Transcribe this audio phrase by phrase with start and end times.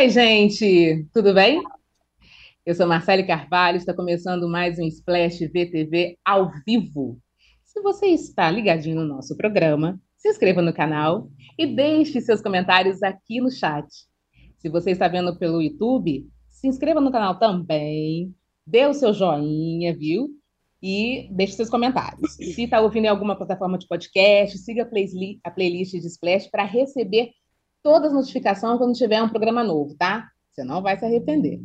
[0.00, 1.62] Oi, gente, tudo bem?
[2.64, 7.20] Eu sou Marcele Carvalho, está começando mais um Splash VTV ao vivo.
[7.62, 11.28] Se você está ligadinho no nosso programa, se inscreva no canal
[11.58, 13.86] e deixe seus comentários aqui no chat.
[14.56, 18.34] Se você está vendo pelo YouTube, se inscreva no canal também,
[18.66, 20.30] dê o seu joinha, viu?
[20.82, 22.32] E deixe seus comentários.
[22.36, 24.88] Se está ouvindo em alguma plataforma de podcast, siga
[25.44, 27.32] a playlist de Splash para receber
[27.82, 30.28] todas as notificações quando tiver um programa novo, tá?
[30.50, 31.60] Você não vai se arrepender.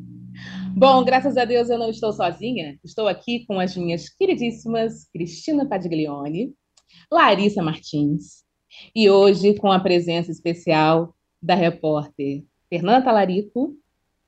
[0.75, 2.77] Bom, graças a Deus eu não estou sozinha.
[2.83, 6.53] Estou aqui com as minhas queridíssimas Cristina Padiglione,
[7.11, 8.43] Larissa Martins
[8.93, 13.75] e hoje com a presença especial da repórter Fernanda Talarico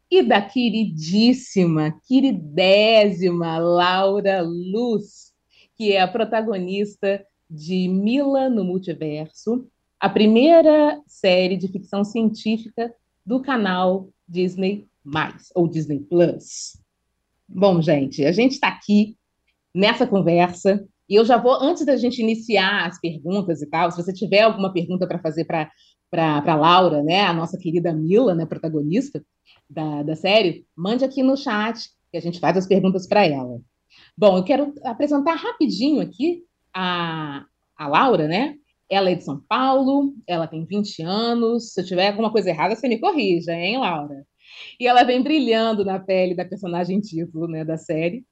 [0.09, 5.34] e da queridíssima, queridésima Laura Luz,
[5.76, 9.67] que é a protagonista de Mila no Multiverso,
[10.00, 12.94] a primeira série de ficção científica
[13.26, 14.88] do canal Disney
[15.56, 16.78] ou Disney Plus.
[17.48, 19.17] Bom, gente, a gente está aqui
[19.73, 23.98] nessa conversa e eu já vou, antes da gente iniciar as perguntas e tal, se
[23.98, 25.72] você tiver alguma pergunta para fazer para
[26.09, 29.22] para Laura, né, a nossa querida Mila, né, protagonista
[29.70, 33.59] da, da série, mande aqui no chat que a gente faz as perguntas para ela.
[34.17, 37.45] Bom, eu quero apresentar rapidinho aqui a,
[37.76, 38.56] a Laura, né?
[38.89, 41.73] Ela é de São Paulo, ela tem 20 anos.
[41.73, 44.25] Se eu tiver alguma coisa errada, você me corrija, hein, Laura?
[44.80, 48.23] E ela vem brilhando na pele da personagem título né, da série.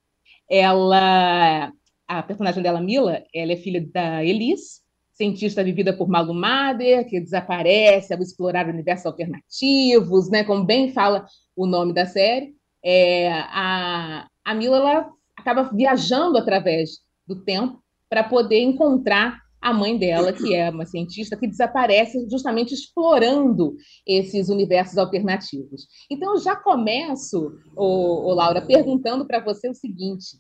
[0.50, 1.72] Ela,
[2.08, 4.82] a personagem dela, Mila, ela é filha da Elis,
[5.14, 11.26] cientista vivida por Malu Mader, que desaparece ao explorar universos alternativos, né, como bem fala
[11.56, 12.54] o nome da série.
[12.84, 19.98] É, a, a Mila ela acaba viajando através do tempo para poder encontrar a mãe
[19.98, 23.76] dela, que é uma cientista que desaparece justamente explorando
[24.06, 25.88] esses universos alternativos.
[26.08, 30.38] Então, eu já começo, ô, ô Laura, perguntando para você o seguinte: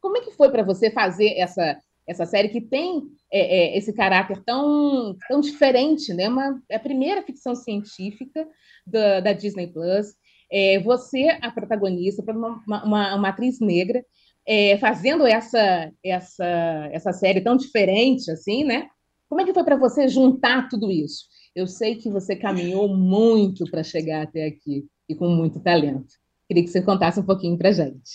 [0.00, 1.76] como é que foi para você fazer essa,
[2.06, 6.28] essa série que tem é, é, esse caráter tão, tão diferente, né?
[6.28, 8.46] Uma, é a primeira ficção científica
[8.86, 10.14] da, da Disney Plus.
[10.52, 14.04] É, você, a protagonista, uma, uma, uma atriz negra,
[14.46, 18.88] é, fazendo essa, essa, essa série tão diferente, assim, né?
[19.28, 21.24] Como é que foi para você juntar tudo isso?
[21.54, 26.14] Eu sei que você caminhou muito para chegar até aqui e com muito talento.
[26.46, 28.12] Queria que você contasse um pouquinho para gente.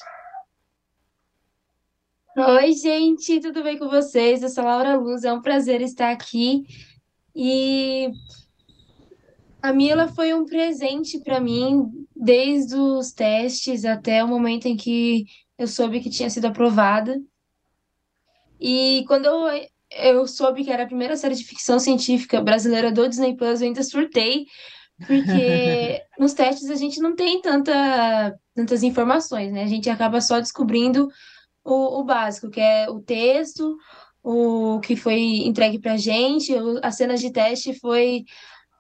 [2.38, 4.42] Oi, gente, tudo bem com vocês?
[4.42, 6.64] Eu sou Laura Luz, é um prazer estar aqui.
[7.36, 8.10] E
[9.62, 15.26] a Mila foi um presente para mim, desde os testes até o momento em que
[15.64, 17.22] eu soube que tinha sido aprovada.
[18.60, 23.08] E quando eu, eu soube que era a primeira série de ficção científica brasileira do
[23.08, 24.46] Disney Plus, eu ainda surtei,
[25.06, 29.64] porque nos testes a gente não tem tanta, tantas informações, né?
[29.64, 31.08] A gente acaba só descobrindo
[31.64, 33.78] o, o básico, que é o texto,
[34.24, 38.26] o que foi entregue pra gente, as cenas de teste foi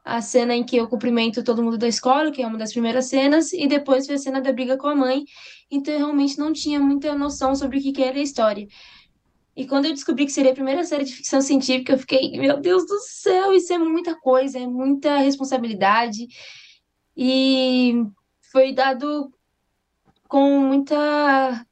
[0.03, 3.05] a cena em que eu cumprimento todo mundo da escola, que é uma das primeiras
[3.05, 5.25] cenas, e depois foi a cena da briga com a mãe.
[5.69, 8.67] Então eu realmente não tinha muita noção sobre o que, que era a história.
[9.55, 12.59] E quando eu descobri que seria a primeira série de ficção científica, eu fiquei, meu
[12.59, 16.27] Deus do céu, isso é muita coisa, é muita responsabilidade.
[17.15, 18.03] E
[18.51, 19.31] foi dado
[20.27, 21.65] com muita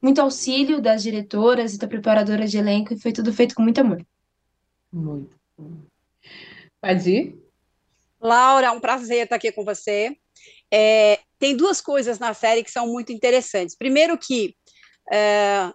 [0.00, 3.80] muito auxílio das diretoras e da preparadora de elenco, e foi tudo feito com muito
[3.80, 4.04] amor.
[4.92, 5.34] Muito.
[6.80, 7.43] Pode ir?
[8.24, 10.16] Laura, é um prazer estar aqui com você.
[10.72, 13.76] É, tem duas coisas na série que são muito interessantes.
[13.76, 14.56] Primeiro que
[15.12, 15.70] é,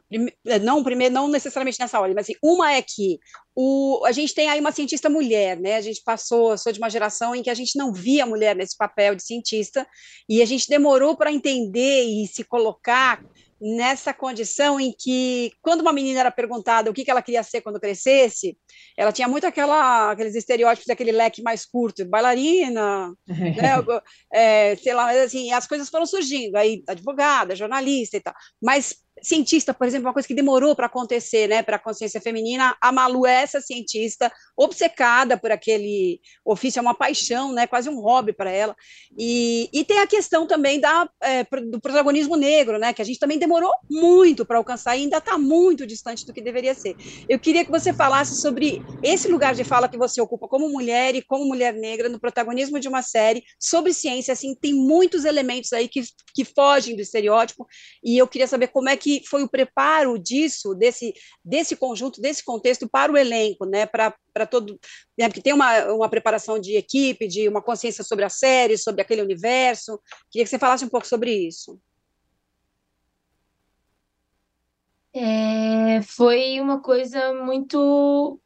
[0.62, 3.20] não primeiro não necessariamente nessa ordem, mas assim, uma é que
[3.56, 5.76] o, a gente tem aí uma cientista mulher, né?
[5.76, 8.76] A gente passou, sou de uma geração em que a gente não via mulher nesse
[8.76, 9.88] papel de cientista
[10.28, 13.24] e a gente demorou para entender e se colocar
[13.62, 17.80] nessa condição em que, quando uma menina era perguntada o que ela queria ser quando
[17.80, 18.58] crescesse,
[18.98, 23.74] ela tinha muito aquela, aqueles estereótipos daquele leque mais curto, bailarina, né,
[24.34, 28.96] é, sei lá, mas assim, as coisas foram surgindo, aí advogada, jornalista e tal, mas
[29.22, 32.76] cientista, por exemplo, uma coisa que demorou para acontecer, né, para a consciência feminina.
[32.80, 38.00] A Malu é essa cientista, obcecada por aquele ofício, é uma paixão, né, quase um
[38.00, 38.76] hobby para ela.
[39.18, 43.20] E, e tem a questão também da, é, do protagonismo negro, né, que a gente
[43.20, 46.96] também demorou muito para alcançar e ainda está muito distante do que deveria ser.
[47.28, 51.16] Eu queria que você falasse sobre esse lugar de fala que você ocupa como mulher
[51.16, 54.32] e como mulher negra no protagonismo de uma série sobre ciência.
[54.32, 56.02] Assim, tem muitos elementos aí que,
[56.34, 57.68] que fogem do estereótipo
[58.04, 61.14] e eu queria saber como é que que foi o preparo disso, desse,
[61.44, 63.86] desse conjunto, desse contexto para o elenco, né?
[63.86, 64.80] Para todo.
[65.18, 65.28] Né?
[65.28, 69.22] Porque tem uma, uma preparação de equipe, de uma consciência sobre a série, sobre aquele
[69.22, 70.00] universo.
[70.30, 71.80] Queria que você falasse um pouco sobre isso.
[75.14, 78.40] É, foi uma coisa muito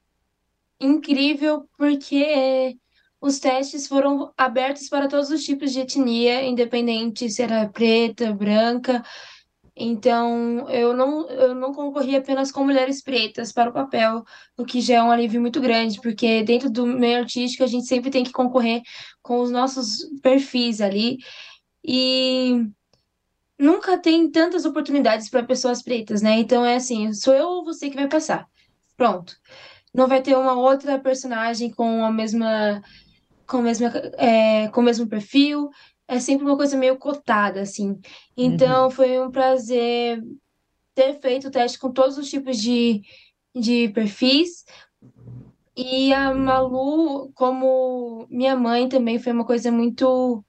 [0.80, 2.78] incrível, porque
[3.24, 9.02] os testes foram abertos para todos os tipos de etnia, independente se era preta, branca.
[9.76, 14.24] Então, eu não, eu não concorri apenas com mulheres pretas para o papel,
[14.56, 17.88] o que já é um alívio muito grande, porque dentro do meio artístico a gente
[17.88, 18.82] sempre tem que concorrer
[19.22, 21.18] com os nossos perfis ali.
[21.84, 22.68] E
[23.60, 26.38] nunca tem tantas oportunidades para pessoas pretas, né?
[26.40, 28.48] Então é assim, sou eu ou você que vai passar.
[28.96, 29.36] Pronto.
[29.94, 32.82] Não vai ter uma outra personagem com a mesma
[33.48, 33.88] com, mesma,
[34.18, 35.70] é, com o mesmo perfil,
[36.08, 38.00] é sempre uma coisa meio cotada, assim.
[38.36, 38.92] Então, uhum.
[38.92, 40.22] foi um prazer
[40.94, 43.02] ter feito o teste com todos os tipos de,
[43.56, 44.66] de perfis.
[45.76, 50.44] E a Malu, como minha mãe também, foi uma coisa muito.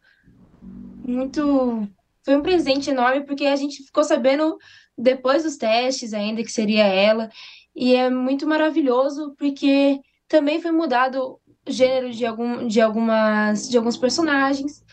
[1.07, 1.89] Muito.
[2.25, 4.57] Foi um presente enorme, porque a gente ficou sabendo
[4.97, 7.31] depois dos testes ainda que seria ela.
[7.75, 13.97] E é muito maravilhoso, porque também foi mudado gênero de, algum, de, algumas, de alguns
[13.97, 14.84] personagens.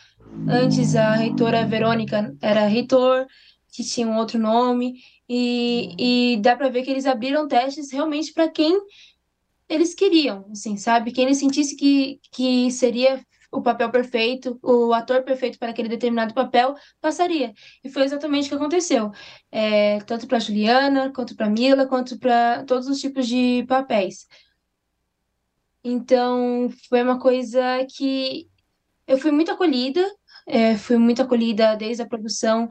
[0.48, 3.26] Antes a reitora Verônica era reitor,
[3.72, 4.96] que tinha um outro nome,
[5.30, 8.80] e, e dá para ver que eles abriram testes realmente para quem
[9.70, 11.12] eles queriam, assim, sabe?
[11.12, 16.34] Quem eles sentisse que, que seria o papel perfeito, o ator perfeito para aquele determinado
[16.34, 17.54] papel, passaria.
[17.84, 19.12] E foi exatamente o que aconteceu.
[19.52, 24.28] É, tanto para Juliana, quanto para Mila, quanto para todos os tipos de papéis.
[25.84, 28.50] Então, foi uma coisa que
[29.08, 30.02] eu fui muito acolhida,
[30.48, 32.68] é, fui muito acolhida desde a produção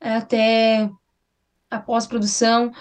[0.00, 0.88] até
[1.70, 2.72] a pós-produção.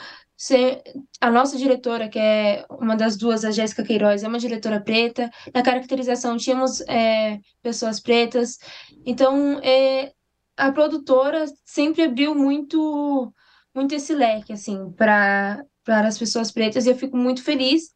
[1.21, 5.31] A nossa diretora, que é uma das duas, a Jéssica Queiroz, é uma diretora preta.
[5.53, 8.57] Na caracterização tínhamos é, pessoas pretas.
[9.05, 10.11] Então, é,
[10.57, 13.33] a produtora sempre abriu muito,
[13.73, 17.93] muito esse leque, assim, para as pessoas pretas, e eu fico muito feliz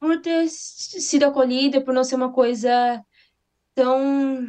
[0.00, 3.02] por ter sido acolhida, por não ser uma coisa
[3.74, 4.46] tão.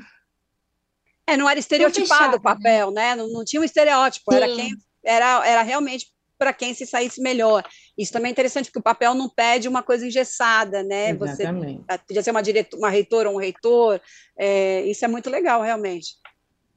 [1.27, 3.16] É, não era estereotipado o papel, né?
[3.16, 4.38] Não, não tinha um estereótipo, Sim.
[4.38, 4.72] era quem
[5.04, 6.07] era, era realmente
[6.38, 7.63] para quem se saísse melhor.
[7.98, 11.12] Isso também é interessante, porque o papel não pede uma coisa engessada, né?
[11.12, 11.83] Exatamente.
[11.89, 14.01] Você podia ser uma, diretor, uma reitora ou um reitor.
[14.38, 16.16] É, isso é muito legal, realmente.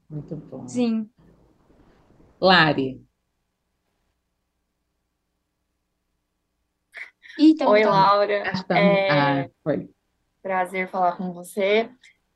[0.08, 0.66] Muito bom.
[0.68, 1.08] Sim.
[2.40, 3.02] Lari,
[7.38, 8.52] Então, Oi, Laura.
[8.70, 9.10] É...
[9.10, 9.88] Ah, foi.
[10.42, 11.88] Prazer falar com você.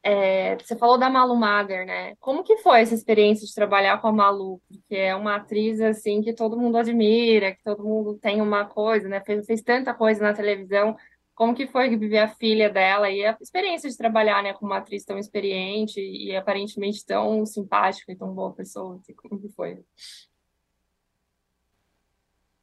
[0.05, 2.17] É, você falou da Malu Mager, né?
[2.17, 4.61] Como que foi essa experiência de trabalhar com a Malu?
[4.69, 9.09] Porque é uma atriz assim que todo mundo admira, que todo mundo tem uma coisa,
[9.09, 9.21] né?
[9.21, 10.97] Fez, fez tanta coisa na televisão.
[11.35, 14.79] Como que foi viver a filha dela e a experiência de trabalhar, né, com uma
[14.79, 19.01] atriz tão experiente e aparentemente tão simpática e tão boa pessoa?
[19.17, 19.79] Como que foi?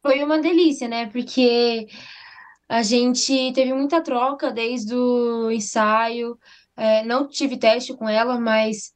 [0.01, 1.07] Foi uma delícia, né?
[1.07, 1.87] Porque
[2.69, 6.37] a gente teve muita troca desde o ensaio.
[6.79, 8.93] É, não tive teste com ela, mas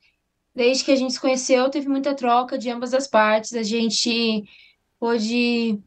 [0.55, 3.53] desde que a gente se conheceu, teve muita troca de ambas as partes.
[3.53, 4.43] A gente
[4.99, 5.79] pôde.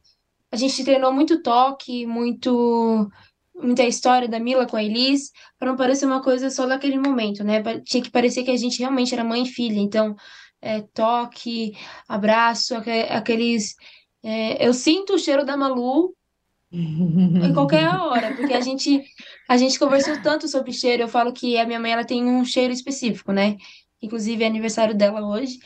[0.52, 3.11] A gente treinou muito toque, muito
[3.54, 7.42] muita história da Mila com a Elis, para não parecer uma coisa só daquele momento,
[7.42, 7.62] né?
[7.80, 9.78] Tinha que parecer que a gente realmente era mãe e filha.
[9.78, 10.14] Então,
[10.61, 11.73] é, toque,
[12.06, 12.75] abraço,
[13.09, 13.75] aqueles.
[14.23, 16.14] É, eu sinto o cheiro da Malu
[16.71, 19.02] em qualquer hora, porque a gente
[19.49, 21.03] a gente conversou tanto sobre cheiro.
[21.03, 23.57] Eu falo que a minha mãe ela tem um cheiro específico, né?
[24.03, 25.59] Inclusive é aniversário dela hoje.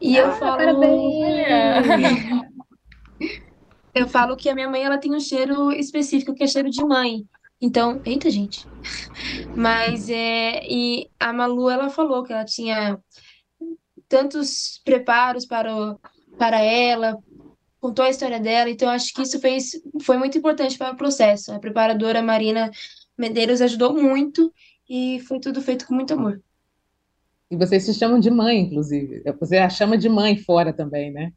[0.00, 0.60] E eu ah, falo
[3.94, 6.84] Eu falo que a minha mãe ela tem um cheiro específico que é cheiro de
[6.84, 7.24] mãe.
[7.60, 8.66] Então, eita, gente.
[9.56, 12.98] Mas é e a Malu ela falou que ela tinha
[14.08, 15.98] tantos preparos para o,
[16.36, 17.16] para ela,
[17.80, 21.52] contou a história dela, então acho que isso fez, foi muito importante para o processo.
[21.52, 22.70] A preparadora Marina
[23.16, 24.52] Medeiros ajudou muito
[24.88, 26.42] e foi tudo feito com muito amor.
[27.50, 29.22] E vocês se chamam de mãe, inclusive.
[29.38, 31.32] Você a chama de mãe fora também, né?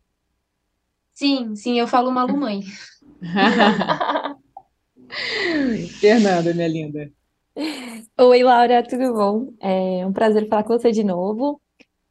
[1.13, 2.61] Sim, sim, eu falo Malu mãe.
[5.99, 7.11] Fernanda, minha linda.
[8.19, 9.53] Oi, Laura, tudo bom?
[9.59, 11.59] É um prazer falar com você de novo.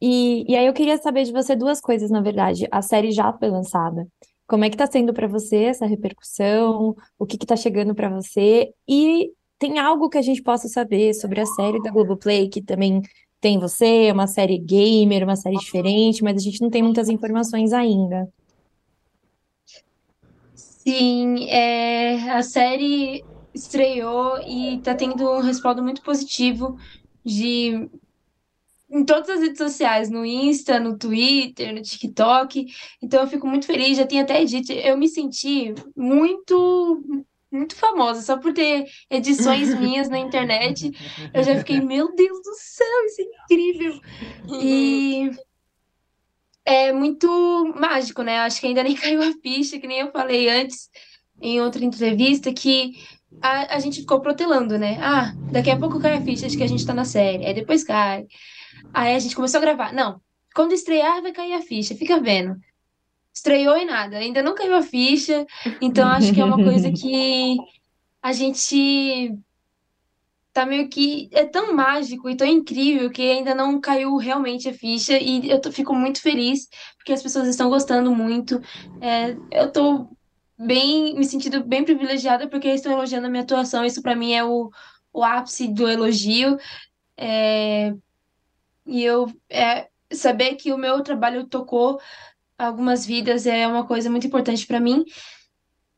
[0.01, 2.67] E, e aí eu queria saber de você duas coisas, na verdade.
[2.71, 4.07] A série já foi lançada.
[4.45, 6.95] Como é que tá sendo para você essa repercussão?
[7.17, 8.73] O que que tá chegando para você?
[8.87, 13.01] E tem algo que a gente possa saber sobre a série da Globoplay, que também
[13.39, 17.09] tem você, é uma série gamer, uma série diferente, mas a gente não tem muitas
[17.09, 18.27] informações ainda.
[20.55, 23.23] Sim, é, a série
[23.53, 26.77] estreou e tá tendo um respaldo muito positivo
[27.25, 27.89] de
[28.89, 32.67] em todas as redes sociais, no Insta, no Twitter, no TikTok.
[33.01, 38.21] Então eu fico muito feliz, já tinha até dito, eu me senti muito muito famosa
[38.21, 40.91] só por ter edições minhas na internet.
[41.33, 44.01] Eu já fiquei, meu Deus do céu, isso é incrível.
[44.61, 45.31] E
[46.65, 47.27] é muito
[47.79, 48.39] mágico, né?
[48.39, 50.89] Acho que ainda nem caiu a ficha, que nem eu falei antes
[51.41, 52.93] em outra entrevista, que
[53.41, 54.97] a, a gente ficou protelando, né?
[54.99, 57.53] Ah, daqui a pouco cai a ficha de que a gente tá na série, aí
[57.53, 58.25] depois cai.
[58.93, 59.93] Aí a gente começou a gravar.
[59.93, 60.19] Não,
[60.53, 62.55] quando estrear vai cair a ficha, fica vendo.
[63.37, 65.45] Estreou e nada, ainda não caiu a ficha,
[65.79, 67.55] então acho que é uma coisa que
[68.19, 69.37] a gente
[70.51, 74.73] tá meio que é tão mágico e tão incrível que ainda não caiu realmente a
[74.73, 76.67] ficha e eu tô, fico muito feliz
[76.97, 78.59] porque as pessoas estão gostando muito.
[78.99, 80.09] É, eu tô
[80.57, 83.85] bem me sentindo bem privilegiada porque estão elogiando a minha atuação.
[83.85, 84.71] Isso para mim é o,
[85.13, 86.57] o ápice do elogio.
[87.15, 87.93] É,
[88.83, 91.99] e eu é, saber que o meu trabalho tocou
[92.57, 95.03] algumas vidas é uma coisa muito importante para mim.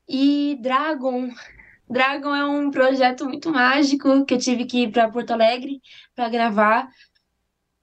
[0.07, 1.29] E Dragon,
[1.89, 5.81] Dragon é um projeto muito mágico que eu tive que ir para Porto Alegre
[6.15, 6.89] para gravar.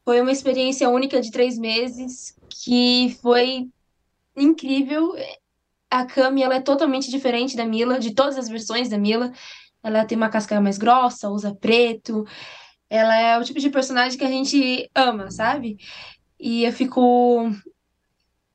[0.05, 3.69] Foi uma experiência única de três meses que foi
[4.37, 5.15] incrível.
[5.91, 9.33] A Cami, ela é totalmente diferente da Mila, de todas as versões da Mila.
[9.83, 12.25] Ela tem uma casca mais grossa, usa preto.
[12.91, 15.79] Ela é o tipo de personagem que a gente ama, sabe?
[16.39, 17.51] E eu fico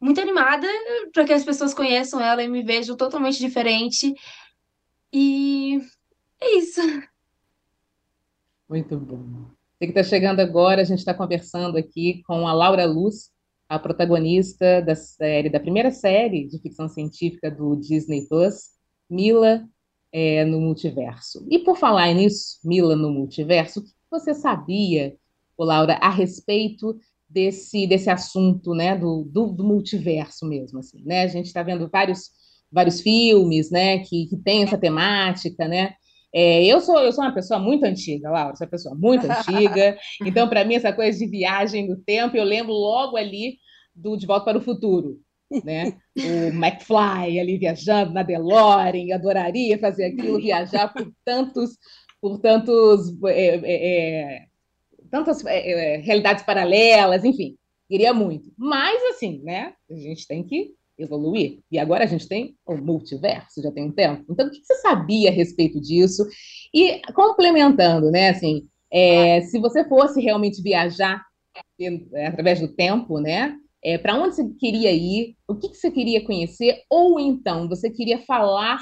[0.02, 0.68] muito animada
[1.14, 4.14] para que as pessoas conheçam ela e me vejam totalmente diferente.
[5.14, 5.80] E
[6.42, 6.82] é isso.
[8.68, 9.46] Muito bom.
[9.78, 13.32] Você que está chegando agora, a gente está conversando aqui com a Laura Luz,
[13.70, 18.72] a protagonista da série, da primeira série de ficção científica do Disney Plus,
[19.10, 19.68] Mila
[20.12, 21.46] é, no Multiverso.
[21.50, 25.16] E por falar nisso, Mila no Multiverso, o que você sabia,
[25.58, 27.00] Laura, a respeito
[27.32, 31.24] desse, desse assunto, né, do, do, do multiverso mesmo, assim, né?
[31.24, 32.30] A gente está vendo vários
[32.74, 35.94] vários filmes, né, que, que tem essa temática, né?
[36.34, 39.98] É, eu sou eu sou uma pessoa muito antiga, Laura, sou uma pessoa muito antiga.
[40.26, 43.58] Então, para mim, essa coisa de viagem no tempo, eu lembro logo ali
[43.94, 45.20] do De Volta para o Futuro,
[45.64, 45.98] né?
[46.18, 51.72] O McFly ali viajando na DeLorean, adoraria fazer aquilo, viajar por tantos
[52.22, 54.46] por tantos é, é, é
[55.12, 57.56] tantas é, é, realidades paralelas, enfim,
[57.88, 58.52] queria muito.
[58.58, 59.74] Mas assim, né?
[59.90, 61.60] A gente tem que evoluir.
[61.72, 64.24] E agora a gente tem o multiverso, já tem um tempo.
[64.30, 66.26] Então, o que você sabia a respeito disso?
[66.74, 71.24] E complementando, né, assim, é, se você fosse realmente viajar
[71.80, 75.36] é, através do tempo, né, é, para onde você queria ir?
[75.48, 76.84] O que, que você queria conhecer?
[76.90, 78.80] Ou então, você queria falar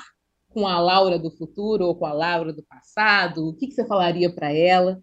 [0.50, 3.48] com a Laura do futuro ou com a Laura do passado?
[3.48, 5.00] O que, que você falaria para ela?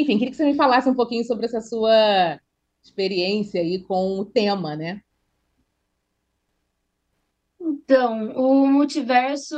[0.00, 2.40] Enfim, queria que você me falasse um pouquinho sobre essa sua
[2.82, 5.02] experiência aí com o tema, né?
[7.60, 9.56] Então, o multiverso,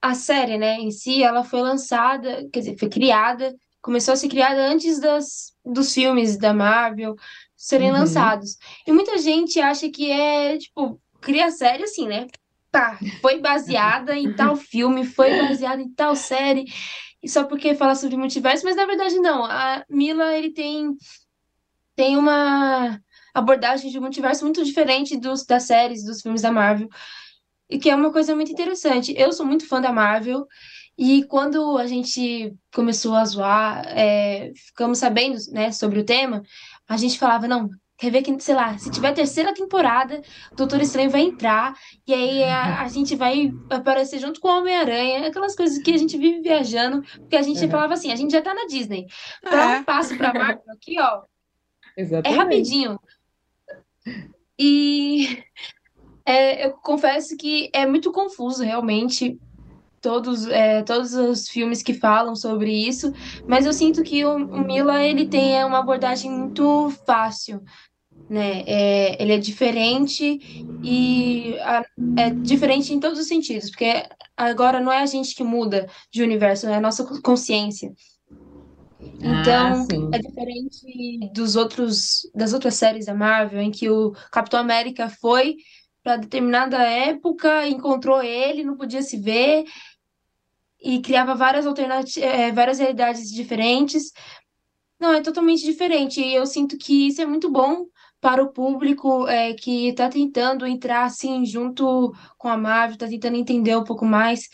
[0.00, 4.28] a série, né, em si, ela foi lançada, quer dizer, foi criada, começou a ser
[4.28, 7.16] criada antes das, dos filmes da Marvel
[7.56, 7.98] serem Uhum.
[7.98, 8.56] lançados.
[8.86, 12.26] E muita gente acha que é, tipo, cria série assim, né?
[12.70, 16.64] Tá, foi baseada em tal filme, foi baseada em tal série,
[17.28, 19.44] só porque fala sobre multiverso, mas na verdade não.
[19.44, 20.96] A Mila, ele tem,
[21.94, 23.00] tem uma
[23.34, 26.88] abordagem de multiverso muito diferente dos, das séries, dos filmes da Marvel.
[27.68, 29.14] E que é uma coisa muito interessante.
[29.16, 30.46] Eu sou muito fã da Marvel,
[31.02, 36.42] e quando a gente começou a zoar, é, ficamos sabendo, né, sobre o tema,
[36.86, 40.20] a gente falava, não, quer ver que, sei lá, se tiver terceira temporada,
[40.52, 41.74] o Doutor Estranho vai entrar,
[42.06, 45.98] e aí a, a gente vai aparecer junto com o Homem-Aranha, aquelas coisas que a
[45.98, 47.70] gente vive viajando, porque a gente Uhum.
[47.70, 49.06] falava assim, a gente já tá na Disney.
[49.42, 49.78] Pra É.
[49.80, 51.22] um passo pra Marvel aqui, ó,
[51.96, 52.38] é Exatamente.
[52.38, 52.98] rapidinho.
[54.58, 55.42] E
[56.24, 59.38] é, eu confesso que é muito confuso, realmente,
[60.00, 63.12] todos, é, todos os filmes que falam sobre isso,
[63.46, 67.62] mas eu sinto que o, o Mila, ele tem uma abordagem muito fácil,
[68.28, 68.62] né?
[68.66, 70.38] É, ele é diferente
[70.82, 71.84] e a-
[72.16, 73.86] é diferente em todos os sentidos, porque
[74.36, 77.92] agora não é a gente que muda de universo, é a nossa consciência.
[79.22, 80.10] Ah, Então, sim.
[80.12, 85.56] é diferente dos outros, das outras séries da Marvel, em que o Capitão América foi
[86.02, 89.64] para determinada época, encontrou ele, não podia se ver
[90.82, 94.12] e criava várias alternativas, várias realidades diferentes.
[94.98, 96.20] Não, é totalmente diferente.
[96.20, 97.86] E eu sinto que isso é muito bom
[98.20, 103.36] para o público é, que está tentando entrar assim junto com a Marvel, está tentando
[103.36, 104.48] entender um pouco mais,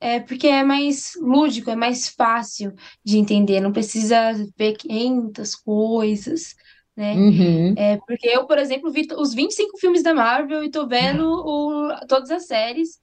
[0.00, 2.72] é porque é mais lúdico, é mais fácil
[3.04, 6.54] de entender, não precisa ver 500 coisas,
[6.96, 7.14] né?
[7.14, 7.74] Uhum.
[7.76, 12.06] É porque eu, por exemplo, vi os 25 filmes da Marvel e tô vendo o,
[12.08, 12.98] todas as séries.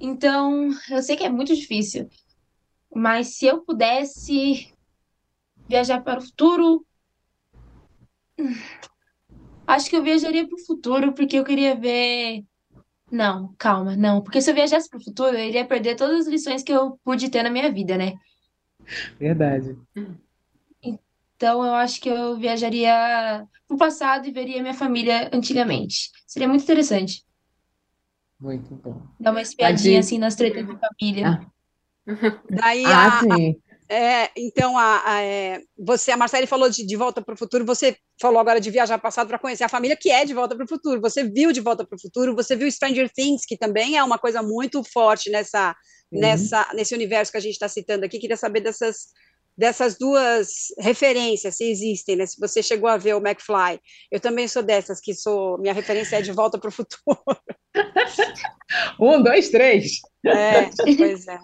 [0.00, 2.08] Então, eu sei que é muito difícil,
[2.94, 4.72] mas se eu pudesse
[5.68, 6.86] viajar para o futuro,
[9.66, 12.44] acho que eu viajaria para o futuro porque eu queria ver.
[13.10, 14.22] Não, calma, não.
[14.22, 16.98] Porque se eu viajasse para o futuro, eu iria perder todas as lições que eu
[17.02, 18.14] pude ter na minha vida, né?
[19.18, 19.76] Verdade.
[21.36, 26.10] Então eu acho que eu viajaria no passado e veria minha família antigamente.
[26.26, 27.24] Seria muito interessante.
[28.40, 29.02] Muito bom.
[29.18, 31.40] Dar uma espiadinha Adi- assim nas tretas de família.
[32.06, 32.40] Ah.
[32.50, 33.56] Daí Ah, a, sim.
[33.90, 37.64] É, então, a, a, é, você, a Marcele falou de De Volta para o Futuro,
[37.64, 40.64] você falou agora de viajar passado para conhecer a família, que é De Volta para
[40.64, 41.00] o Futuro.
[41.00, 44.18] Você viu De Volta para o Futuro, você viu Stranger Things, que também é uma
[44.18, 45.74] coisa muito forte nessa,
[46.12, 46.20] Sim.
[46.20, 48.18] nessa, nesse universo que a gente está citando aqui.
[48.18, 49.06] Queria saber dessas,
[49.58, 52.24] dessas duas referências, se existem, né?
[52.24, 53.80] Se você chegou a ver o McFly.
[54.08, 57.18] Eu também sou dessas, que sou, minha referência é De Volta para o Futuro.
[59.00, 60.00] Um, dois, três.
[60.26, 61.38] É, pois é.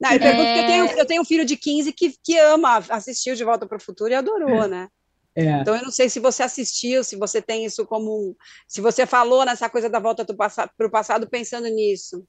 [0.00, 3.32] Não, eu pergunto eu tenho, eu tenho um filho de 15 que, que ama assistir
[3.32, 4.88] o De Volta para o Futuro e adorou, né?
[5.36, 5.60] É.
[5.60, 9.44] Então eu não sei se você assistiu, se você tem isso como se você falou
[9.44, 12.26] nessa coisa da volta para o passado pensando nisso.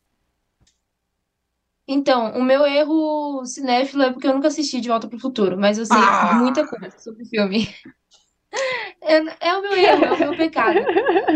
[1.87, 5.57] Então, o meu erro cinéfilo é porque eu nunca assisti De Volta para o Futuro,
[5.59, 6.31] mas eu sei Ah!
[6.31, 7.67] muita coisa sobre o filme.
[9.01, 10.87] É, é o meu erro, é o meu pecado.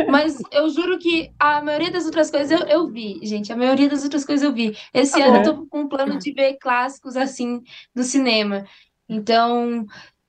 [0.06, 3.52] Mas eu juro que a maioria das outras coisas eu, eu vi, gente.
[3.52, 4.76] A maioria das outras coisas eu vi.
[4.94, 5.40] Esse Tá ano bom.
[5.40, 7.62] eu tô com um plano de ver clássicos assim
[7.96, 8.66] do cinema.
[9.10, 9.86] Então,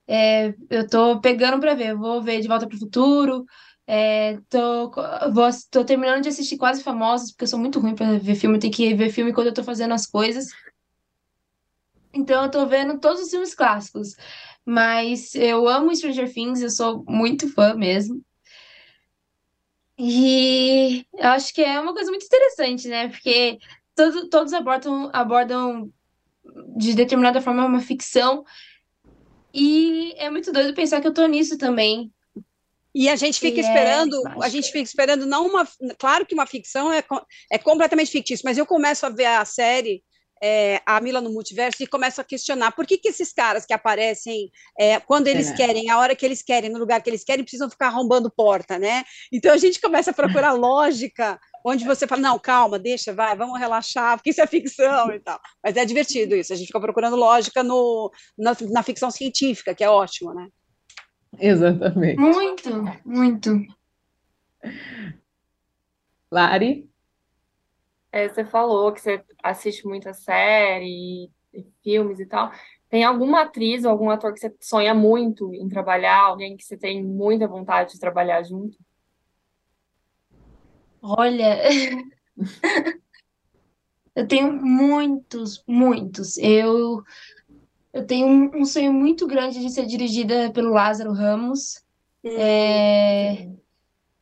[0.08, 1.90] é, eu tô pegando pra ver.
[1.90, 3.44] Eu vou ver De Volta para o Futuro.
[3.90, 4.90] É, tô,
[5.32, 8.56] vou, tô terminando de assistir Quase Famosos, porque eu sou muito ruim pra ver filme.
[8.56, 10.48] Eu tenho que ver filme quando eu tô fazendo as coisas.
[12.12, 14.14] Então, eu tô vendo todos os filmes clássicos.
[14.62, 18.22] Mas eu amo Stranger Things, eu sou muito fã mesmo.
[19.98, 23.08] E eu acho que é uma coisa muito interessante, né?
[23.08, 23.58] Porque
[23.96, 25.90] todo, todos abordam, abordam
[26.76, 28.44] de determinada forma uma ficção.
[29.54, 32.12] E é muito doido pensar que eu tô nisso também.
[32.94, 34.50] E a gente fica E é esperando, a mágica.
[34.50, 37.04] gente fica esperando não uma, claro que uma ficção é,
[37.52, 40.02] é completamente fictício, mas eu começo a ver a série
[40.42, 43.72] é, a Mila no multiverso e começo a questionar por que, que esses caras que
[43.72, 45.54] aparecem é, quando eles É.
[45.54, 48.78] querem, a hora que eles querem, no lugar que eles querem, precisam ficar arrombando porta,
[48.78, 49.04] né?
[49.32, 53.58] Então a gente começa a procurar lógica, onde você fala, não, calma, deixa, vai, vamos
[53.58, 55.40] relaxar, porque isso é ficção e tal.
[55.62, 59.82] Mas é divertido isso, a gente fica procurando lógica no, na, na ficção científica, que
[59.84, 60.46] é ótimo, né?
[61.38, 62.20] Exatamente.
[62.20, 62.70] Muito,
[63.04, 63.50] muito.
[66.30, 66.88] Lari?
[68.10, 72.50] É, você falou que você assiste muita série, e filmes e tal.
[72.88, 76.20] Tem alguma atriz ou algum ator que você sonha muito em trabalhar?
[76.20, 78.78] Alguém que você tem muita vontade de trabalhar junto?
[81.02, 81.58] Olha,
[84.14, 86.38] eu tenho muitos, muitos.
[86.38, 87.02] Eu,
[87.98, 91.82] eu tenho um, um sonho muito grande de ser dirigida pelo Lázaro Ramos.
[92.24, 93.48] É,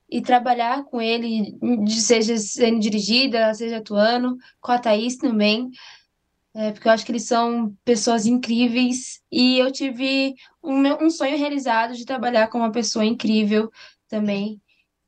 [0.08, 1.58] e trabalhar com ele,
[1.88, 5.70] seja sendo dirigida, seja atuando, com a Thaís também,
[6.54, 11.36] é, porque eu acho que eles são pessoas incríveis, e eu tive um, um sonho
[11.36, 13.70] realizado de trabalhar com uma pessoa incrível
[14.08, 14.60] também,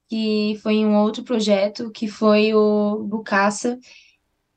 [0.08, 3.78] que foi em um outro projeto, que foi o Bucaça.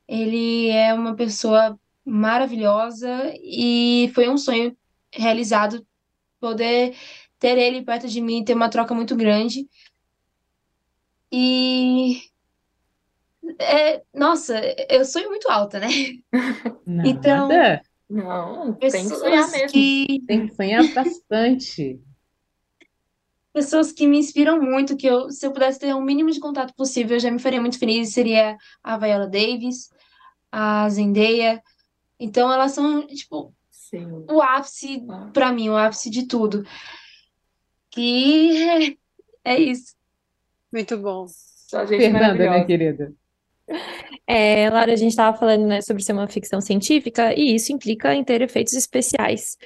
[0.08, 4.76] Ele é uma pessoa maravilhosa, e foi um sonho
[5.12, 5.86] realizado
[6.40, 6.96] poder
[7.38, 9.68] ter ele perto de mim, ter uma troca muito grande.
[11.30, 12.22] E
[13.58, 15.88] é, nossa, eu sonho muito alta, né?
[17.04, 17.82] Então- Nada.
[18.08, 19.68] Não, tem que sonhar mesmo.
[19.70, 21.98] que, Tem que sonhar bastante.
[23.54, 26.74] pessoas que me inspiram muito, que eu, se eu pudesse ter o mínimo de contato
[26.74, 29.90] possível, eu já me faria muito feliz, seria a Viola Davis,
[30.50, 31.62] a Zendaya.
[32.22, 34.06] Então elas são, tipo, Sim.
[34.30, 36.64] o ápice pra mim, o ápice de tudo.
[37.96, 38.96] E é,
[39.56, 39.96] é isso.
[40.72, 41.26] Muito bom.
[41.28, 42.64] Só gente Fernanda, minha maravilhosa.
[42.64, 43.12] querida.
[44.26, 48.14] É, Laura, a gente estava falando, né, sobre ser uma ficção científica, e isso implica
[48.14, 49.56] em ter efeitos especiais.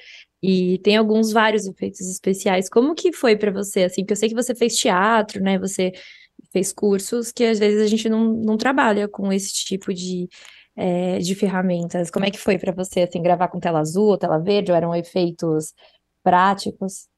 [0.42, 2.68] E tem alguns vários efeitos especiais.
[2.70, 4.02] Como que foi para você, assim?
[4.02, 5.58] Porque eu sei que você fez teatro, né?
[5.58, 5.92] Você
[6.52, 10.28] fez cursos que às vezes a gente não, não trabalha com esse tipo de,
[10.76, 12.10] é, de ferramentas.
[12.10, 14.94] Como é que foi para você, assim, gravar com tela azul tela verde, ou eram
[14.94, 15.72] efeitos
[16.22, 17.08] práticos?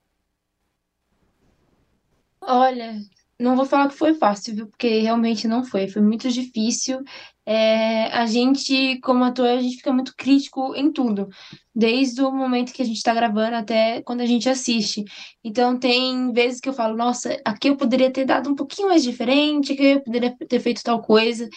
[2.41, 2.95] Olha,
[3.39, 4.67] não vou falar que foi fácil, viu?
[4.67, 5.89] Porque realmente não foi.
[5.89, 7.03] Foi muito difícil.
[7.47, 11.29] É, a gente, como ator, a gente fica muito crítico em tudo,
[11.75, 15.05] desde o momento que a gente está gravando até quando a gente assiste.
[15.43, 19.03] Então, tem vezes que eu falo, nossa, aqui eu poderia ter dado um pouquinho mais
[19.03, 21.49] diferente, aqui eu poderia ter feito tal coisa.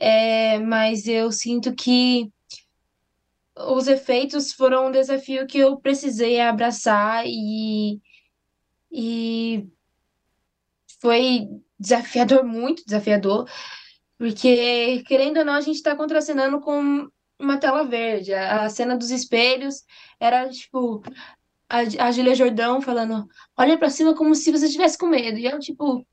[0.00, 2.32] É, mas eu sinto que
[3.54, 8.00] os efeitos foram um desafio que eu precisei abraçar e,
[8.90, 9.68] e
[11.00, 13.46] foi desafiador, muito desafiador,
[14.16, 17.06] porque, querendo ou não, a gente está contracenando com
[17.38, 18.32] uma tela verde.
[18.32, 19.84] A, cena dos espelhos
[20.18, 21.02] era, tipo,
[21.68, 25.38] a, a Julia Jordão falando, olha para cima como se você tivesse com medo.
[25.38, 26.06] E eu, tipo,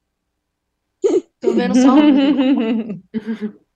[1.40, 1.96] tô vendo só...
[1.96, 3.60] tô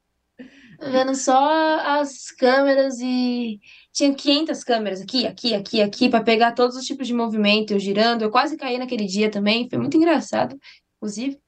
[0.82, 3.60] vendo só as câmeras e
[3.94, 7.80] tinha 500 câmeras aqui, aqui, aqui, aqui, para pegar todos os tipos de movimento, eu
[7.80, 8.22] girando.
[8.22, 10.58] Eu quase caí naquele dia também, foi muito engraçado
[11.02, 11.39] inclusive.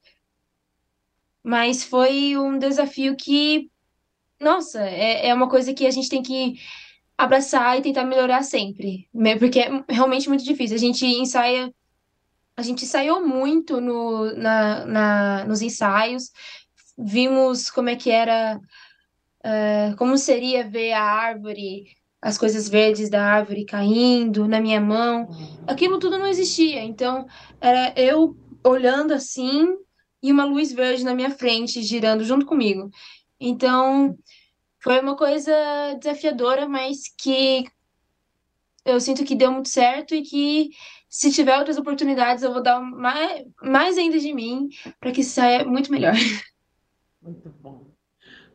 [1.42, 3.70] Mas foi um desafio que,
[4.40, 6.54] nossa, é, é uma coisa que a gente tem que
[7.16, 10.74] abraçar e tentar melhorar sempre, porque é realmente muito difícil.
[10.74, 11.72] A gente ensaia,
[12.56, 16.32] a gente ensaiou muito no, na, na, nos ensaios,
[16.98, 18.58] vimos como é que era,
[19.44, 21.84] uh, como seria ver a árvore,
[22.20, 25.28] as coisas verdes da árvore caindo na minha mão.
[25.66, 27.26] Aquilo tudo não existia, então
[27.60, 29.66] era eu olhando assim
[30.22, 32.88] e uma luz verde na minha frente, girando junto comigo.
[33.38, 34.16] Então,
[34.82, 35.52] foi uma coisa
[35.98, 37.64] desafiadora, mas que
[38.86, 40.70] eu sinto que deu muito certo e que
[41.08, 45.64] se tiver outras oportunidades, eu vou dar mais, mais ainda de mim para que saia
[45.64, 46.14] muito melhor.
[47.22, 47.93] Muito bom.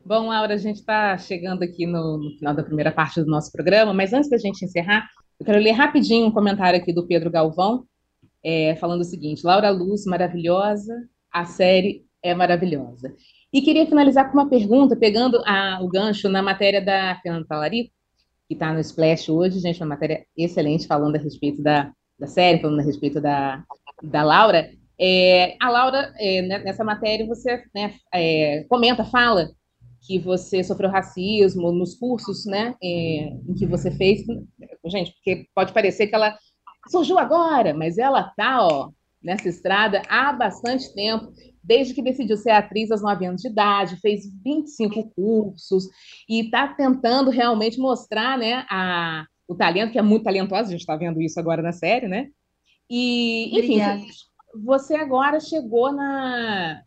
[0.05, 3.51] Bom, Laura, a gente está chegando aqui no, no, final da primeira parte do nosso
[3.51, 5.07] programa, mas antes da gente encerrar,
[5.39, 7.85] eu quero ler rapidinho um comentário aqui do Pedro Galvão,
[8.43, 10.95] é, falando o seguinte: Laura Luz, maravilhosa,
[11.31, 13.13] a série é maravilhosa.
[13.51, 17.91] E queria finalizar com uma pergunta, pegando a, o gancho na matéria da Fernanda Talarico,
[18.47, 22.59] que está no Splash hoje, gente, uma matéria excelente falando a respeito da, da série,
[22.59, 23.63] falando a respeito da,
[24.01, 24.69] da Laura.
[24.99, 29.49] É, a Laura, é, né, nessa matéria, você né, é, comenta, fala
[30.01, 32.87] que você sofreu racismo nos cursos né, é,
[33.47, 34.21] em que você fez.
[34.85, 36.37] Gente, porque pode parecer que ela
[36.89, 38.89] surgiu agora, mas ela tá, ó,
[39.21, 41.31] nessa estrada há bastante tempo,
[41.63, 45.85] desde que decidiu ser atriz aos 9 anos de idade, fez 25 cursos
[46.27, 50.81] e está tentando realmente mostrar, né, a, o talento, que é muito talentosa, a gente
[50.81, 52.29] está vendo isso agora na série, né?
[52.89, 54.01] E, enfim, Obrigada.
[54.63, 56.81] você agora chegou na,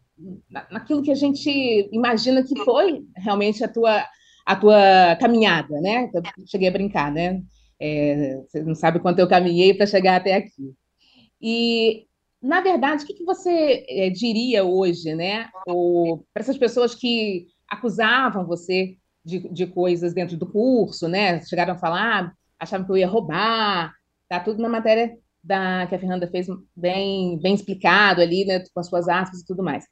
[0.71, 1.49] naquilo que a gente
[1.93, 4.05] imagina que foi realmente a tua,
[4.47, 6.11] a tua caminhada, né?
[6.15, 7.43] Eu cheguei a brincar, né?
[7.81, 10.73] É, você não sabe quanto eu caminhei para chegar até aqui.
[11.41, 12.07] E,
[12.41, 15.49] na verdade, o que, que você é, diria hoje, né,
[16.33, 21.41] para essas pessoas que acusavam você de, de, coisas dentro do curso, né?
[21.43, 23.93] Chegaram a falar, achavam que eu ia roubar,
[24.29, 28.81] tá tudo na matéria da que a Fernanda fez bem, bem explicado ali, né, com
[28.81, 29.85] as suas aspas e tudo mais.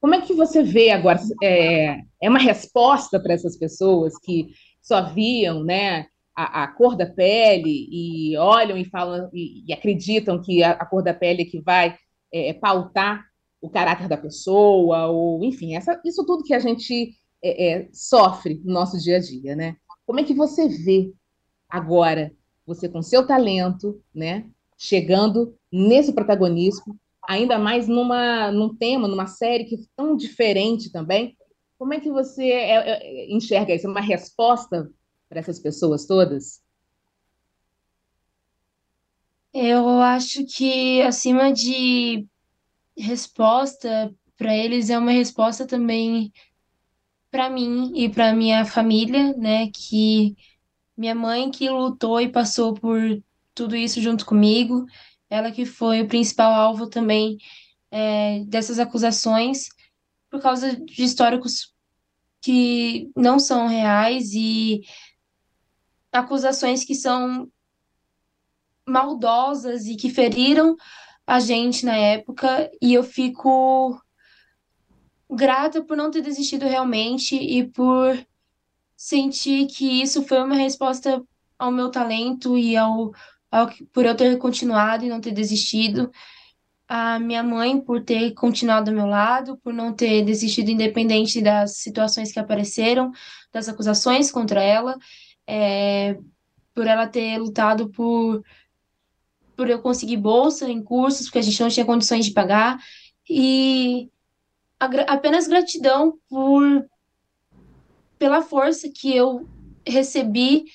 [0.00, 1.20] Como é que você vê agora?
[1.42, 4.48] É, é uma resposta para essas pessoas que
[4.80, 10.40] só viam, né, a, a, cor da pele e olham e falam e, e acreditam
[10.40, 11.96] que a, a, cor da pele é que vai
[12.32, 13.24] é, pautar
[13.60, 18.60] o caráter da pessoa, ou enfim, essa, isso tudo que a gente é, é, sofre
[18.64, 19.76] no nosso dia a dia, né?
[20.06, 21.12] Como é que você vê
[21.68, 22.32] agora,
[22.66, 24.46] você com seu talento, né,
[24.80, 31.36] chegando nesse protagonismo, ainda mais numa, num tema, numa série que é tão diferente também,
[31.78, 33.86] como é que você é, é, enxerga isso?
[33.86, 34.90] Uma resposta
[35.28, 36.62] para essas pessoas todas?
[39.52, 42.26] Eu acho que acima de
[42.96, 46.32] resposta para eles é uma resposta também
[47.30, 49.70] para mim e para minha família, né?
[49.70, 50.36] Que
[50.96, 52.98] minha mãe que lutou e passou por
[53.54, 54.86] tudo isso junto comigo,
[55.28, 57.38] ela que foi o principal alvo também
[57.90, 59.68] é, dessas acusações
[60.30, 61.74] por causa de históricos
[62.40, 64.80] que não são reais e
[66.12, 67.50] acusações que são
[68.86, 70.76] maldosas e que feriram
[71.26, 74.00] a gente na época, e eu fico
[75.30, 78.18] grata por não ter desistido realmente e por
[78.96, 81.22] sentir que isso foi uma resposta
[81.56, 83.14] ao meu talento e ao, ao
[83.92, 86.10] por eu ter continuado e não ter desistido.
[86.88, 91.76] A minha mãe por ter continuado ao meu lado, por não ter desistido independente das
[91.76, 93.12] situações que apareceram,
[93.52, 94.96] das acusações contra ela
[95.50, 96.16] é,
[96.72, 98.44] por ela ter lutado por,
[99.56, 102.78] por eu conseguir bolsa em cursos, porque a gente não tinha condições de pagar,
[103.28, 104.08] e
[104.78, 106.86] apenas gratidão por
[108.18, 109.48] pela força que eu
[109.86, 110.66] recebi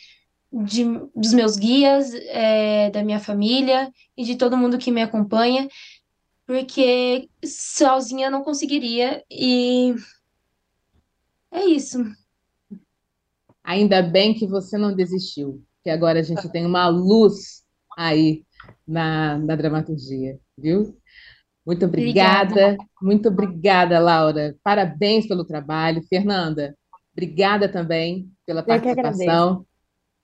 [0.63, 5.67] de, dos meus guias, é, da minha família e de todo mundo que me acompanha,
[6.47, 9.93] porque sozinha eu não conseguiria e
[11.51, 11.99] é isso.
[13.63, 17.63] Ainda bem que você não desistiu, que agora a gente tem uma luz
[17.97, 18.43] aí
[18.87, 20.97] na, na dramaturgia, viu?
[21.65, 24.55] Muito obrigada, obrigada, muito obrigada, Laura.
[24.63, 26.03] Parabéns pelo trabalho.
[26.07, 26.77] Fernanda,
[27.11, 29.65] obrigada também pela participação.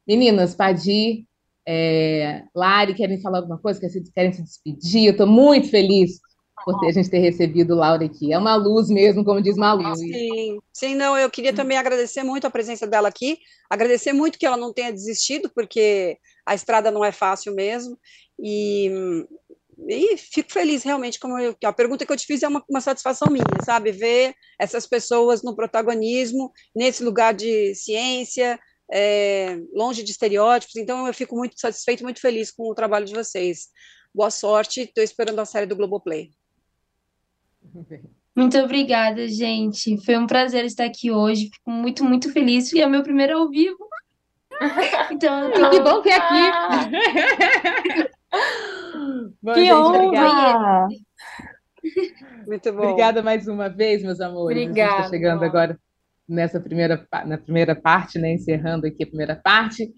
[0.08, 1.28] Meninas, Padi,
[1.68, 3.80] é, Lari, querem falar alguma coisa?
[4.14, 5.06] Querem se despedir?
[5.06, 6.20] Eu estou muito feliz
[6.66, 8.32] por ter, a gente ter recebido Laura aqui.
[8.32, 9.96] É uma luz mesmo, como diz Malu.
[9.96, 13.38] Sim, sim, não, eu queria também agradecer muito a presença dela aqui,
[13.70, 17.98] agradecer muito que ela não tenha desistido, porque a estrada não é fácil mesmo,
[18.40, 18.92] e
[19.88, 22.82] e fico feliz realmente, como eu, a pergunta que eu te fiz é uma, uma,
[22.82, 28.60] satisfação minha, sabe, ver essas pessoas no protagonismo, nesse lugar de ciência,
[28.91, 33.13] é, longe de estereótipos, então eu fico muito satisfeito, muito feliz com o trabalho de
[33.13, 33.69] vocês.
[34.13, 36.32] Boa sorte, estou esperando a série do Globoplay.
[38.34, 39.97] Muito obrigada, gente.
[40.06, 41.49] Foi um prazer estar aqui hoje.
[41.54, 42.71] Fico muito, muito feliz.
[42.71, 43.77] E é o meu primeiro ao vivo.
[45.12, 45.69] Então, tô...
[45.69, 48.10] Que bom que é aqui.
[49.41, 50.88] Bom, que gente, honra!
[52.47, 52.84] Muito bom.
[52.84, 54.62] Obrigada mais uma vez, meus amores.
[54.62, 54.97] Obrigada.
[54.97, 55.77] Está chegando agora
[56.32, 58.34] nessa primeira, na primeira parte, né?
[58.34, 59.91] Encerrando aqui a primeira parte.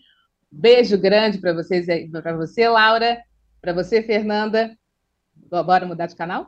[0.51, 3.21] Beijo grande para vocês, para você, Laura,
[3.61, 4.75] para você, Fernanda.
[5.49, 6.47] Bora mudar de canal?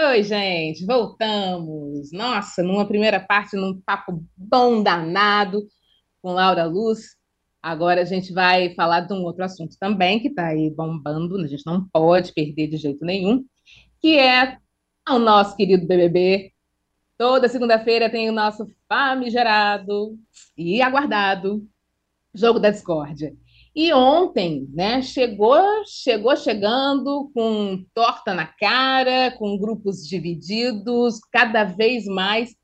[0.00, 2.12] Oi, gente, voltamos.
[2.12, 5.66] Nossa, numa primeira parte, num papo bom danado
[6.22, 7.16] com Laura Luz.
[7.60, 11.48] Agora a gente vai falar de um outro assunto também que está aí bombando, a
[11.48, 13.44] gente não pode perder de jeito nenhum,
[14.00, 14.58] que é
[15.08, 16.52] o nosso querido BBB.
[17.16, 20.16] Toda segunda-feira tem o nosso famigerado
[20.56, 21.66] e aguardado
[22.32, 23.34] Jogo da Discórdia.
[23.80, 32.04] E ontem, né, chegou, chegou chegando com torta na cara, com grupos divididos, cada vez
[32.06, 32.56] mais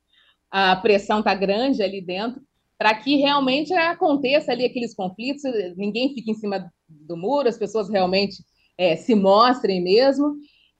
[0.51, 2.41] a pressão está grande ali dentro,
[2.77, 5.41] para que realmente aconteça ali aqueles conflitos,
[5.77, 8.43] ninguém fique em cima do muro, as pessoas realmente
[8.77, 10.35] é, se mostrem mesmo.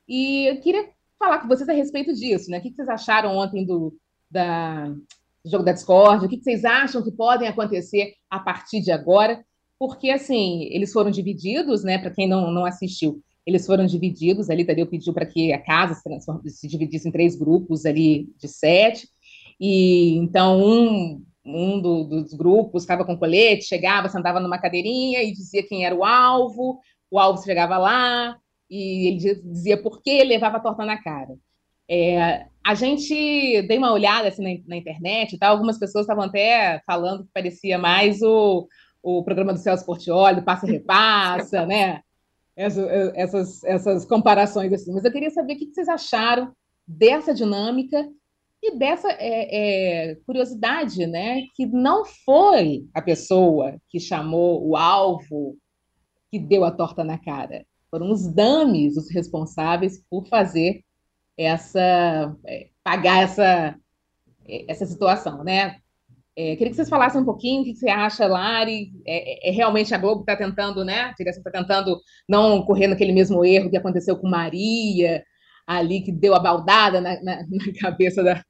[0.06, 2.58] E eu queria falar com vocês a respeito disso, né?
[2.58, 3.96] O que vocês acharam ontem do,
[4.30, 6.26] da, do jogo da Discord?
[6.26, 9.42] O que vocês acham que podem acontecer a partir de agora?
[9.80, 11.98] Porque assim, eles foram divididos, né?
[11.98, 15.94] Para quem não, não assistiu, eles foram divididos ali, Tadeu pediu para que a casa
[15.94, 19.08] se, se, dividisse em três grupos ali de sete,
[19.60, 25.32] e então um, um do, dos grupos estava com colete, chegava, sentava numa cadeirinha e
[25.32, 26.80] dizia quem era o alvo,
[27.12, 28.36] o alvo chegava lá,
[28.70, 31.36] e ele dizia por que levava a torta na cara.
[31.88, 33.14] É, a gente
[33.68, 35.50] dei uma olhada assim, na, na internet, tá?
[35.50, 38.68] algumas pessoas estavam até falando que parecia mais o,
[39.06, 42.02] o programa do Celso Portioli, do Passa e Repassa, né?
[42.56, 44.92] Essas, essas, essas comparações assim.
[44.92, 46.52] Mas eu queria saber o que vocês acharam
[46.88, 48.10] dessa dinâmica
[48.64, 51.44] e dessa é, é, curiosidade, né?
[51.54, 55.56] Que não foi a pessoa que chamou o alvo
[56.32, 57.64] que deu a torta na cara.
[57.92, 60.84] Foram os dames os responsáveis por fazer
[61.38, 63.76] essa é, pagar essa
[64.68, 65.78] essa situação, né?
[66.38, 68.92] É, queria que vocês falassem um pouquinho o que você acha, Lari.
[69.06, 71.14] É, é, é realmente a Globo está tentando, né?
[71.18, 75.24] Direção está tentando não correr naquele mesmo erro que aconteceu com Maria,
[75.66, 78.44] ali que deu a baldada na, na, na cabeça da,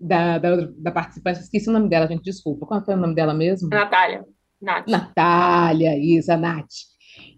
[0.00, 1.40] da, da, da, participante.
[1.40, 2.66] Esqueci o nome dela, gente, desculpa.
[2.66, 3.68] Qual foi o nome dela mesmo?
[3.68, 4.24] Natália.
[4.60, 4.88] Nath.
[4.88, 6.66] Natália, isso, a Nath.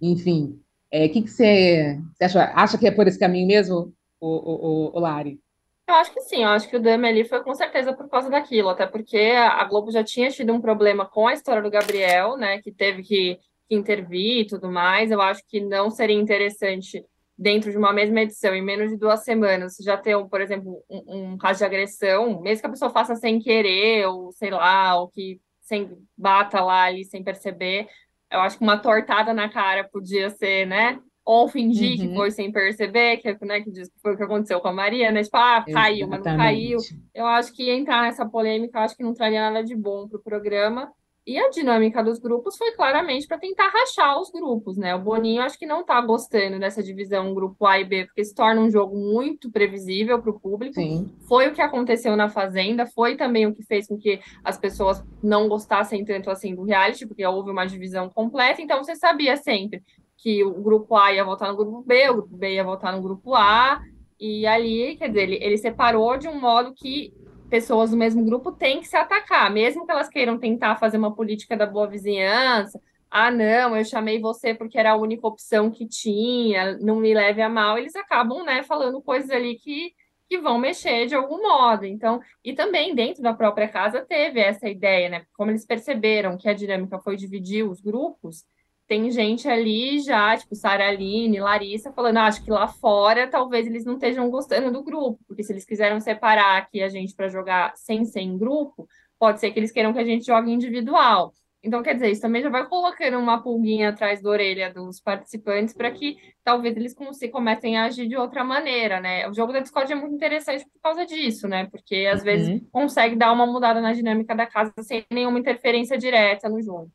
[0.00, 0.61] Enfim, o
[0.92, 2.52] é, que, que você, você acha?
[2.54, 5.40] Acha que é por esse caminho mesmo, o, o, o, o Lari?
[5.88, 8.29] Eu acho que sim, eu acho que o Dami ali foi com certeza por causa
[8.29, 12.37] daquilo, até porque a Globo já tinha tido um problema com a história do Gabriel,
[12.37, 15.11] né, que teve que, que intervir e tudo mais.
[15.11, 17.03] Eu acho que não seria interessante
[17.38, 21.33] dentro de uma mesma edição, em menos de duas semanas, já ter, por exemplo, um,
[21.33, 25.09] um caso de agressão, mesmo que a pessoa faça sem querer, ou sei lá, ou
[25.09, 27.88] que sem bata lá ali sem perceber,
[28.31, 31.01] eu acho que uma tortada na cara podia ser, né?
[31.28, 32.08] Ou fingir uhum.
[32.08, 35.22] que foi sem perceber, que, né, que foi o que aconteceu com a Maria, né?
[35.22, 36.08] Tipo, ah, caiu, Exatamente.
[36.08, 36.78] mas não caiu.
[37.14, 40.18] Eu acho que entrar nessa polêmica, eu acho que não traria nada de bom para
[40.18, 40.90] o programa.
[41.26, 44.94] E a dinâmica dos grupos foi claramente para tentar rachar os grupos, né?
[44.94, 48.34] O Boninho acho que não está gostando dessa divisão grupo A e B, porque se
[48.34, 50.76] torna um jogo muito previsível para o público.
[50.76, 51.14] Sim.
[51.28, 55.04] Foi o que aconteceu na Fazenda, foi também o que fez com que as pessoas
[55.22, 59.82] não gostassem tanto assim do reality, porque houve uma divisão completa, então você sabia sempre
[60.18, 63.00] que o grupo A ia votar no grupo B, o grupo B ia votar no
[63.00, 63.81] grupo A,
[64.20, 67.14] e ali, quer dizer, ele, ele separou de um modo que
[67.48, 71.14] pessoas do mesmo grupo têm que se atacar, mesmo que elas queiram tentar fazer uma
[71.14, 72.81] política da boa vizinhança.
[73.11, 77.40] Ah, não, eu chamei você porque era a única opção que tinha, não me leve
[77.40, 77.78] a mal.
[77.78, 79.92] Eles acabam, né, falando coisas ali que,
[80.28, 81.87] que vão mexer de algum modo.
[81.87, 85.24] Então, e também dentro da própria casa teve essa ideia, né?
[85.35, 88.44] Como eles perceberam que a dinâmica foi dividir os grupos,
[88.88, 93.66] tem gente ali já, tipo Sara Aline, Larissa, falando, ah, acho que lá fora talvez
[93.66, 97.29] eles não estejam gostando do grupo, porque se eles quiseram separar aqui a gente para
[97.29, 101.35] jogar sem ser em grupo, pode ser que eles queiram que a gente jogue individual.
[101.62, 105.74] Então, quer dizer, isso também já vai colocando uma pulguinha atrás da orelha dos participantes
[105.74, 106.94] para que talvez eles
[107.31, 109.29] comecem a agir de outra maneira, né?
[109.29, 111.66] O jogo da Discord é muito interessante por causa disso, né?
[111.70, 112.24] Porque às uhum.
[112.24, 116.90] vezes consegue dar uma mudada na dinâmica da casa sem nenhuma interferência direta no jogo.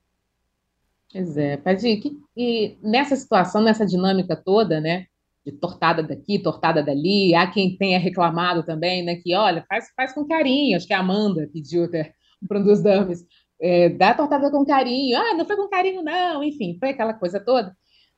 [1.13, 2.01] Pois é, Padir,
[2.35, 5.05] e nessa situação, nessa dinâmica toda, né,
[5.45, 10.11] de tortada daqui, tortada dali, há quem tenha reclamado também, né, que, olha, faz, faz
[10.11, 12.13] com carinho, acho que a Amanda pediu até
[12.47, 13.23] para um dos dames,
[13.61, 17.39] é, dá tortada com carinho, ah, não foi com carinho não, enfim, foi aquela coisa
[17.39, 17.75] toda.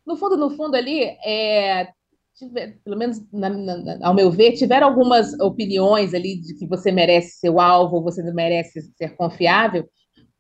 [0.08, 1.90] No fundo, no fundo ali, é,
[2.82, 7.40] pelo menos na, na, ao meu ver, tiveram algumas opiniões ali de que você merece
[7.40, 9.86] ser o alvo, você merece ser confiável,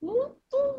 [0.01, 0.25] muito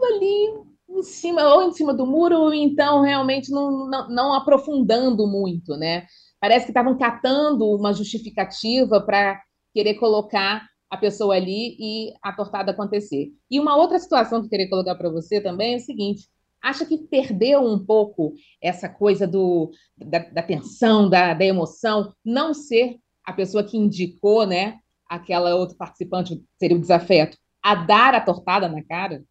[0.04, 5.26] ali em cima, ou em cima do muro, ou então realmente não, não, não aprofundando
[5.26, 6.06] muito, né?
[6.40, 9.40] Parece que estavam catando uma justificativa para
[9.72, 13.30] querer colocar a pessoa ali e a tortada acontecer.
[13.50, 16.28] E uma outra situação que eu queria colocar para você também é o seguinte:
[16.62, 22.54] acha que perdeu um pouco essa coisa do, da, da tensão, da, da emoção, não
[22.54, 24.78] ser a pessoa que indicou, né,
[25.09, 29.24] aquela outra participante, seria o desafeto, a dar a tortada na cara?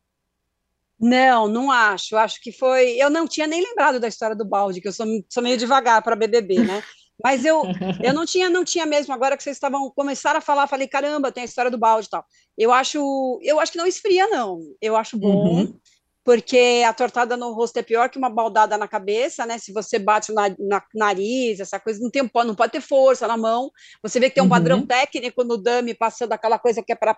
[0.99, 2.15] Não, não acho.
[2.15, 2.91] Acho que foi.
[2.91, 6.01] Eu não tinha nem lembrado da história do balde, que eu sou, sou meio devagar
[6.01, 6.83] para BBB, né?
[7.23, 7.63] Mas eu,
[8.03, 9.13] eu não tinha, não tinha mesmo.
[9.13, 12.09] Agora que vocês estavam começaram a falar, falei caramba, tem a história do balde e
[12.09, 12.25] tal.
[12.57, 14.59] Eu acho, eu acho que não esfria não.
[14.81, 15.45] Eu acho bom.
[15.47, 15.79] Uhum.
[16.23, 19.59] Porque a tortada no rosto é pior que uma baldada na cabeça, né?
[19.59, 23.37] Se você bate na, na nariz, essa coisa, não, tem, não pode ter força na
[23.37, 23.69] mão.
[24.01, 24.49] Você vê que tem um uhum.
[24.49, 27.15] padrão técnico no dummy passando aquela coisa que é para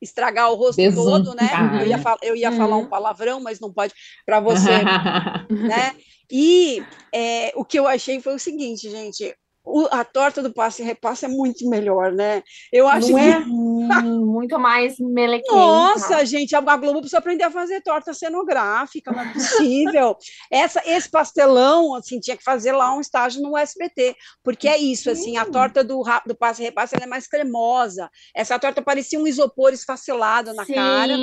[0.00, 1.48] estragar o rosto todo, né?
[1.80, 2.56] Eu ia, eu ia uhum.
[2.56, 2.88] falar um uhum.
[2.88, 4.70] palavrão, mas não pode para você,
[5.50, 5.94] né?
[6.30, 6.82] E
[7.14, 9.34] é, o que eu achei foi o seguinte, gente,
[9.66, 12.42] o, a torta do passe e repasse é muito melhor, né?
[12.72, 13.24] Eu acho não que.
[13.24, 15.52] É muito mais melequenta.
[15.52, 20.16] Nossa, gente, a Globo precisa aprender a fazer torta cenográfica, não é possível.
[20.50, 25.10] Essa, esse pastelão, assim, tinha que fazer lá um estágio no SBT, porque é isso,
[25.10, 28.08] assim, a torta do, do passe e repasse é mais cremosa.
[28.34, 30.74] Essa torta parecia um isopor esfacelado na Sim.
[30.74, 31.14] cara.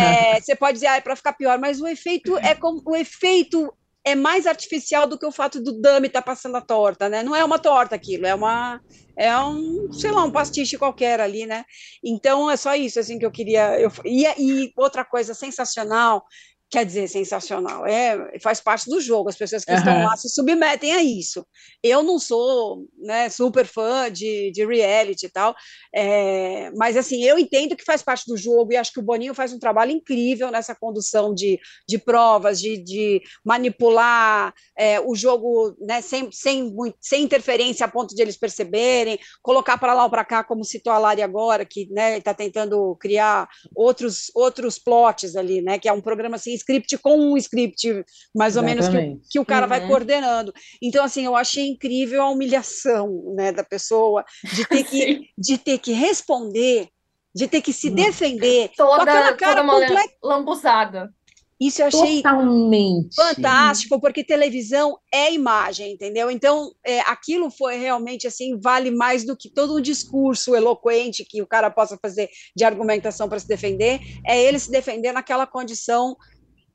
[0.00, 2.96] É, você pode dizer, ah, é para ficar pior, mas o efeito é como o
[2.96, 3.72] efeito
[4.06, 7.24] é mais artificial do que o fato do dummy estar tá passando a torta, né?
[7.24, 8.80] Não é uma torta aquilo, é uma
[9.18, 11.64] é um, sei lá, um pastiche qualquer ali, né?
[12.04, 13.80] Então é só isso assim que eu queria.
[13.80, 16.24] Eu, e, e outra coisa sensacional
[16.68, 17.86] quer dizer, sensacional.
[17.86, 19.78] É, faz parte do jogo, as pessoas que uhum.
[19.78, 21.46] estão lá se submetem a isso.
[21.82, 25.54] Eu não sou né, super fã de, de reality e tal,
[25.94, 29.34] é, mas assim, eu entendo que faz parte do jogo e acho que o Boninho
[29.34, 35.76] faz um trabalho incrível nessa condução de, de provas, de, de manipular é, o jogo
[35.80, 40.24] né, sem, sem, sem interferência a ponto de eles perceberem, colocar para lá ou para
[40.24, 45.62] cá, como citou a Lari agora, que está né, tentando criar outros, outros plots ali,
[45.62, 48.04] né, que é um programa assim, script com um script,
[48.34, 48.92] mais ou Exatamente.
[48.92, 49.70] menos, que, que, o cara uhum.
[49.70, 50.52] vai coordenando.
[50.82, 55.78] Então, assim, eu achei incrível a humilhação né, da pessoa de ter que, de ter
[55.78, 56.88] que responder,
[57.34, 58.70] de ter que se defender.
[58.76, 60.14] Toda, com aquela cara completa...
[60.22, 61.10] lambuzada.
[61.58, 63.14] Isso eu achei Totalmente.
[63.14, 66.30] fantástico, porque televisão é imagem, entendeu?
[66.30, 71.40] Então, é, aquilo foi realmente assim, vale mais do que todo um discurso eloquente que
[71.40, 76.14] o cara possa fazer de argumentação para se defender, é ele se defender naquela condição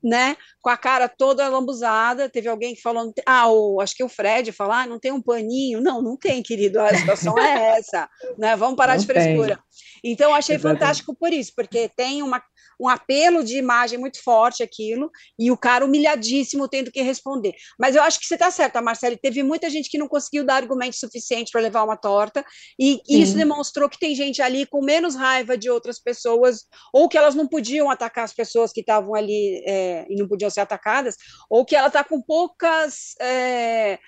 [0.02, 2.28] né, com a cara toda lambuzada.
[2.28, 5.22] Teve alguém que falou, ah, o, acho que o Fred falou, ah, não tem um
[5.22, 5.80] paninho.
[5.80, 8.56] Não, não tem, querido, a situação é essa, né?
[8.56, 9.58] Vamos parar não de frescura.
[10.04, 10.80] Então, achei Exatamente.
[10.80, 12.42] fantástico por isso, porque tem uma,
[12.80, 17.54] um apelo de imagem muito forte aquilo, e o cara humilhadíssimo tendo que responder.
[17.78, 20.56] Mas eu acho que você está certa, Marcele, teve muita gente que não conseguiu dar
[20.56, 22.44] argumento suficiente para levar uma torta,
[22.78, 23.22] e Sim.
[23.22, 27.34] isso demonstrou que tem gente ali com menos raiva de outras pessoas, ou que elas
[27.34, 31.16] não podiam atacar as pessoas que estavam ali é, e não podiam ser atacadas,
[31.48, 33.14] ou que ela está com poucas.
[33.20, 33.98] É,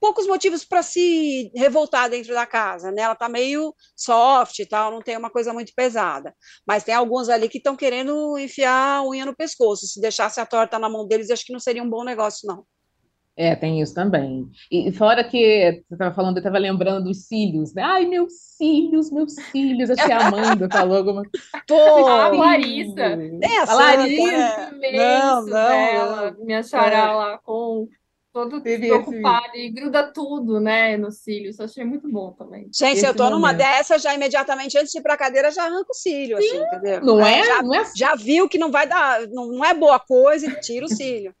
[0.00, 3.02] poucos motivos para se revoltar dentro da casa, né?
[3.02, 6.34] Ela tá meio soft e tal, não tem uma coisa muito pesada.
[6.66, 9.86] Mas tem alguns ali que estão querendo enfiar a unha no pescoço.
[9.86, 12.64] Se deixasse a torta na mão deles, acho que não seria um bom negócio, não.
[13.38, 14.50] É, tem isso também.
[14.70, 17.82] E fora que você estava falando, eu estava lembrando dos cílios, né?
[17.82, 19.90] Ai, meus cílios, meus cílios.
[19.90, 21.22] Acho que a Amanda falou alguma
[21.68, 23.02] Pô, a Larissa.
[23.02, 24.72] É, a Larissa.
[24.82, 25.20] É.
[25.20, 26.44] Não, não, dela, não.
[26.46, 27.12] Minha xará é.
[27.12, 27.86] lá com
[28.36, 29.66] todo Teve preocupado esse...
[29.66, 31.58] e gruda tudo, né, nos cílios.
[31.58, 32.68] Achei muito bom também.
[32.70, 33.36] Gente, esse eu tô momento.
[33.36, 36.58] numa dessa, já imediatamente antes de ir pra cadeira, já arranca o cílio, assim, Sim.
[36.58, 37.00] assim, entendeu?
[37.00, 37.42] Não é?
[37.42, 37.90] Já, não é?
[37.96, 41.34] já viu que não vai dar, não, não é boa coisa e tira o cílio.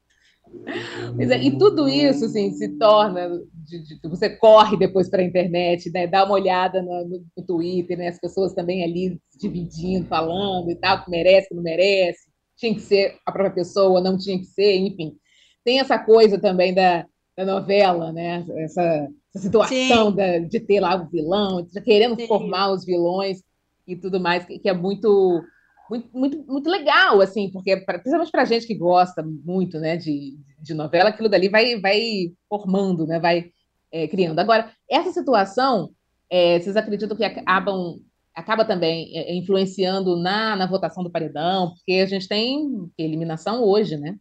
[1.18, 3.28] É, e tudo isso assim, se torna.
[3.52, 7.98] De, de, você corre depois para a internet, né, dá uma olhada no, no, Twitter,
[7.98, 12.20] né, as pessoas também ali dividindo, falando e tal, que merece, que não merece,
[12.56, 15.14] tinha que ser a própria pessoa, não tinha que ser, enfim
[15.66, 17.04] tem essa coisa também da,
[17.36, 18.46] da novela, né?
[18.56, 18.82] Essa,
[19.34, 22.28] essa situação da, de ter lá o vilão, querendo Sim.
[22.28, 23.42] formar os vilões
[23.84, 25.42] e tudo mais, que, que é muito,
[25.90, 30.38] muito, muito, muito legal, assim, porque pra, principalmente para gente que gosta muito, né, de,
[30.62, 32.00] de novela, aquilo dali vai, vai
[32.48, 33.18] formando, né?
[33.18, 33.50] Vai
[33.90, 34.38] é, criando.
[34.38, 35.90] Agora, essa situação,
[36.30, 37.96] é, vocês acreditam que acabam
[38.32, 43.96] acaba também é, influenciando na, na votação do paredão, porque a gente tem eliminação hoje,
[43.96, 44.16] né?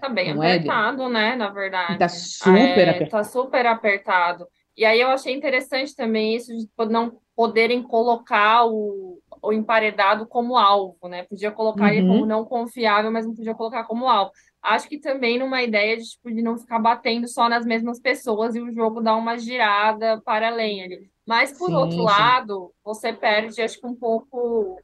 [0.00, 1.08] Tá bem não é, apertado, é?
[1.08, 1.36] né?
[1.36, 1.98] Na verdade.
[1.98, 3.10] Tá super é, apertado.
[3.10, 4.46] Tá super apertado.
[4.76, 10.56] E aí eu achei interessante também isso de não poderem colocar o, o emparedado como
[10.56, 11.22] alvo, né?
[11.24, 11.90] Podia colocar uhum.
[11.90, 14.32] ele como não confiável, mas não podia colocar como alvo.
[14.62, 18.54] Acho que também numa ideia de, tipo, de não ficar batendo só nas mesmas pessoas
[18.54, 21.10] e o jogo dar uma girada para além ali.
[21.26, 22.04] Mas, por sim, outro sim.
[22.04, 24.78] lado, você perde, acho que um pouco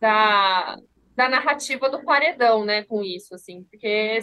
[0.00, 0.76] da,
[1.16, 4.18] da narrativa do paredão, né, com isso, assim, porque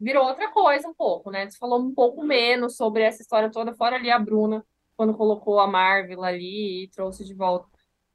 [0.00, 1.48] virou outra coisa um pouco, né?
[1.48, 4.64] Você falou um pouco menos sobre essa história toda, fora ali a Bruna,
[4.96, 7.68] quando colocou a Marvel ali e trouxe de volta.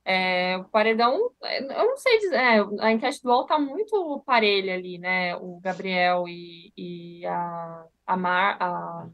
[0.03, 4.75] É, o paredão, eu não sei dizer, é, a enquete do UOL tá muito parelha
[4.75, 5.35] ali, né?
[5.37, 9.09] O Gabriel e, e a, a Mar, a,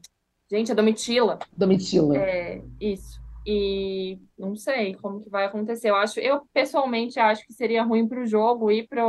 [0.50, 1.38] gente, a Domitila.
[1.56, 2.18] Domitila.
[2.18, 3.21] É, isso.
[3.46, 5.90] E não sei como que vai acontecer.
[5.90, 9.02] Eu acho, eu pessoalmente acho que seria ruim para o jogo e para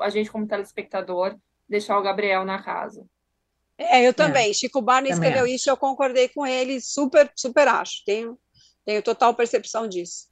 [0.00, 1.36] a gente como telespectador
[1.68, 3.06] deixar o Gabriel na casa.
[3.78, 4.50] É, eu também.
[4.50, 5.52] É, Chico Barney escreveu acho.
[5.52, 8.02] isso, eu concordei com ele, super, super acho.
[8.04, 8.38] Tenho,
[8.84, 10.28] tenho total percepção disso.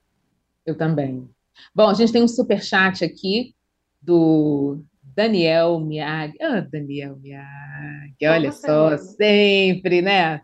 [0.65, 1.29] Eu também.
[1.75, 3.55] Bom, a gente tem um super chat aqui
[4.01, 6.35] do Daniel Miag.
[6.41, 10.41] Ah, Daniel Miag, olha só, sempre, né?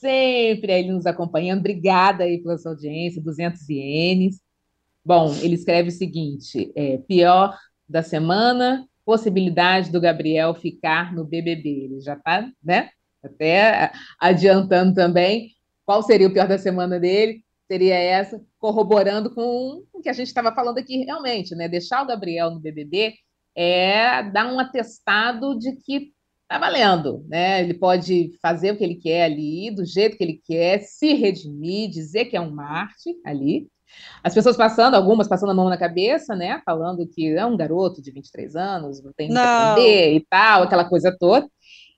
[0.00, 1.60] Sempre aí nos acompanhando.
[1.60, 4.40] Obrigada aí pela sua audiência, 200 ienes.
[5.04, 7.56] Bom, ele escreve o seguinte: é, pior
[7.88, 11.68] da semana, possibilidade do Gabriel ficar no BBB.
[11.68, 12.90] Ele já está, né?
[13.22, 15.50] Até adiantando também
[15.84, 17.44] qual seria o pior da semana dele.
[17.68, 21.68] Seria essa, corroborando com o que a gente estava falando aqui realmente, né?
[21.68, 23.14] Deixar o Gabriel no BBB
[23.56, 26.12] é dar um atestado de que
[26.48, 27.62] tá valendo, né?
[27.62, 31.90] Ele pode fazer o que ele quer ali, do jeito que ele quer, se redimir,
[31.90, 33.68] dizer que é um Marte ali.
[34.22, 36.60] As pessoas passando, algumas passando a mão na cabeça, né?
[36.64, 40.88] Falando que é um garoto de 23 anos, não tem que aprender e tal, aquela
[40.88, 41.48] coisa toda.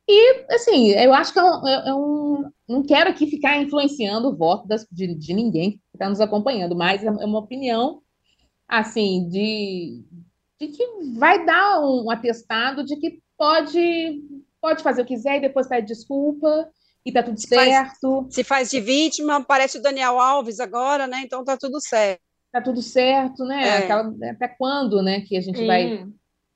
[0.09, 4.67] E, assim, eu acho que eu, eu, eu não quero aqui ficar influenciando o voto
[4.67, 8.01] das, de, de ninguém que está nos acompanhando, mas é uma opinião,
[8.67, 10.03] assim, de,
[10.59, 10.87] de que
[11.19, 14.23] vai dar um atestado de que pode,
[14.61, 16.69] pode fazer o que quiser e depois pede desculpa
[17.07, 18.23] e tá tudo se certo.
[18.23, 21.23] Faz, se faz de vítima, parece o Daniel Alves agora, né?
[21.25, 22.21] Então tá tudo certo.
[22.53, 23.63] Tá tudo certo, né?
[23.63, 23.79] É.
[23.79, 25.67] Aquela, até quando, né, que a gente Sim.
[25.67, 26.07] vai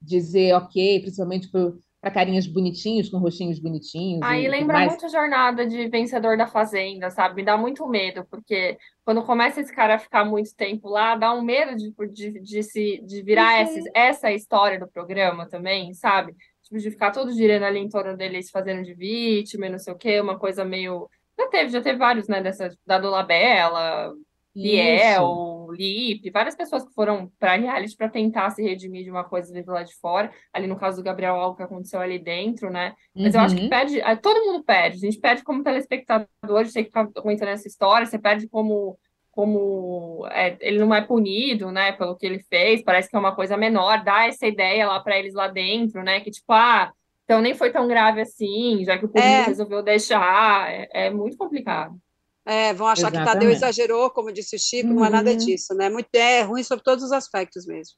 [0.01, 4.21] dizer ok, principalmente para carinhas bonitinhos, com rostinhos bonitinhos.
[4.23, 4.89] Aí lembra mais.
[4.89, 7.37] muito a jornada de vencedor da Fazenda, sabe?
[7.37, 11.33] Me dá muito medo, porque quando começa esse cara a ficar muito tempo lá, dá
[11.33, 13.63] um medo de, de, de, se, de virar uhum.
[13.63, 16.35] essa, essa história do programa também, sabe?
[16.73, 19.79] Tipo, de ficar todo girando ali em torno dele, se fazendo de vítima e não
[19.79, 21.09] sei o quê, uma coisa meio.
[21.39, 24.13] Já teve, já teve vários, né, dessa, da Dolabella,
[24.55, 29.51] Liel, Lipe, várias pessoas que foram para reality para tentar se redimir de uma coisa
[29.63, 30.31] do lado de fora.
[30.53, 32.95] Ali no caso do Gabriel, algo que aconteceu ali dentro, né?
[33.15, 33.69] Mas eu acho que Uhum.
[33.71, 34.97] perde, todo mundo perde.
[34.99, 38.47] A gente perde como telespectador, a gente tem que ficar aguentando essa história, você perde
[38.49, 38.99] como
[39.33, 43.35] como é, ele não é punido, né, pelo que ele fez, parece que é uma
[43.35, 46.93] coisa menor, dá essa ideia lá para eles lá dentro, né, que tipo, ah,
[47.25, 49.47] então nem foi tão grave assim, já que o público É.
[49.47, 51.97] resolveu deixar, é, é muito complicado.
[52.45, 53.57] É, vão achar que Tadeu Exatamente.
[53.57, 55.37] exagerou, como disse o Chico, não é nada Uhum.
[55.37, 55.89] disso, né?
[55.89, 57.95] Muito, é ruim sobre todos os aspectos mesmo.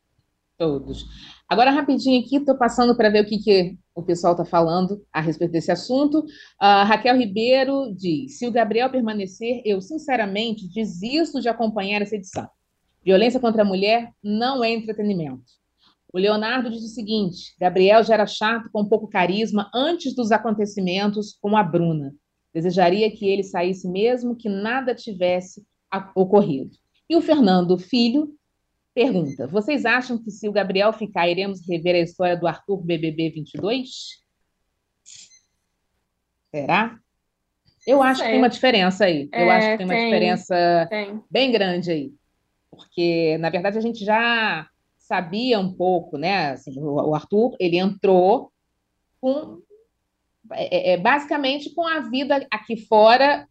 [0.58, 1.06] Todos.
[1.48, 5.20] Agora, rapidinho aqui, estou passando para ver o que, que o pessoal está falando a
[5.20, 6.24] respeito desse assunto.
[6.58, 12.48] A Raquel Ribeiro diz: se o Gabriel permanecer, eu sinceramente desisto de acompanhar essa edição.
[13.04, 15.44] Violência contra a mulher não é entretenimento.
[16.12, 21.36] O Leonardo diz o seguinte: Gabriel já era chato com pouco carisma antes dos acontecimentos
[21.40, 22.14] com a Bruna.
[22.54, 25.62] Desejaria que ele saísse mesmo que nada tivesse
[26.14, 26.70] ocorrido.
[27.10, 28.34] E o Fernando Filho
[28.94, 33.30] pergunta: vocês acham que se o Gabriel ficar, iremos rever a história do Arthur BBB
[33.30, 34.22] 22?
[36.54, 36.98] Será?
[37.86, 39.28] Eu acho que tem uma diferença aí.
[39.32, 40.04] Eu É, acho que tem uma tem.
[40.04, 41.22] diferença Tem.
[41.30, 42.12] bem grande aí.
[42.70, 44.66] Porque, na verdade, a gente já
[44.96, 46.52] sabia um pouco, né?
[46.52, 48.50] Assim, o, Arthur, ele entrou
[49.20, 49.60] com,
[50.52, 53.46] é, é, basicamente com a vida aqui fora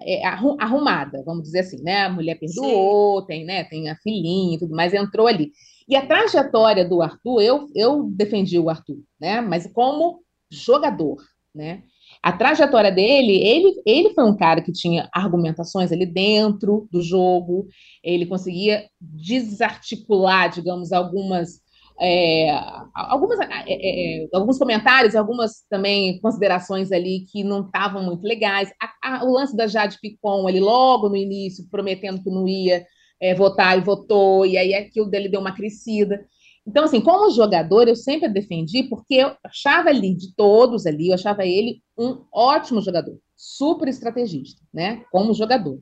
[0.00, 2.02] é, arru- arrumada, vamos dizer assim, né?
[2.04, 3.64] A mulher perdoou, tem, né?
[3.64, 5.52] Tem a filhinha e tudo mais, entrou ali.
[5.88, 9.40] E a trajetória do Arthur, eu, eu defendi o Arthur, né?
[9.40, 10.20] Mas como
[10.50, 11.16] jogador,
[11.54, 11.82] né?
[12.22, 17.66] A trajetória dele, ele, ele foi um cara que tinha argumentações ali dentro do jogo,
[18.02, 21.60] ele conseguia desarticular, digamos, algumas,
[22.04, 22.50] é,
[22.94, 28.72] algumas é, é, alguns comentários, algumas também considerações ali que não estavam muito legais.
[28.82, 32.84] A, a, o lance da Jade Picon, ele logo no início, prometendo que não ia
[33.20, 36.26] é, votar e votou, e aí aquilo dele deu uma crescida.
[36.66, 41.14] Então, assim, como jogador, eu sempre defendi, porque eu achava ali, de todos ali, eu
[41.14, 45.04] achava ele um ótimo jogador, super estrategista, né?
[45.12, 45.80] Como jogador.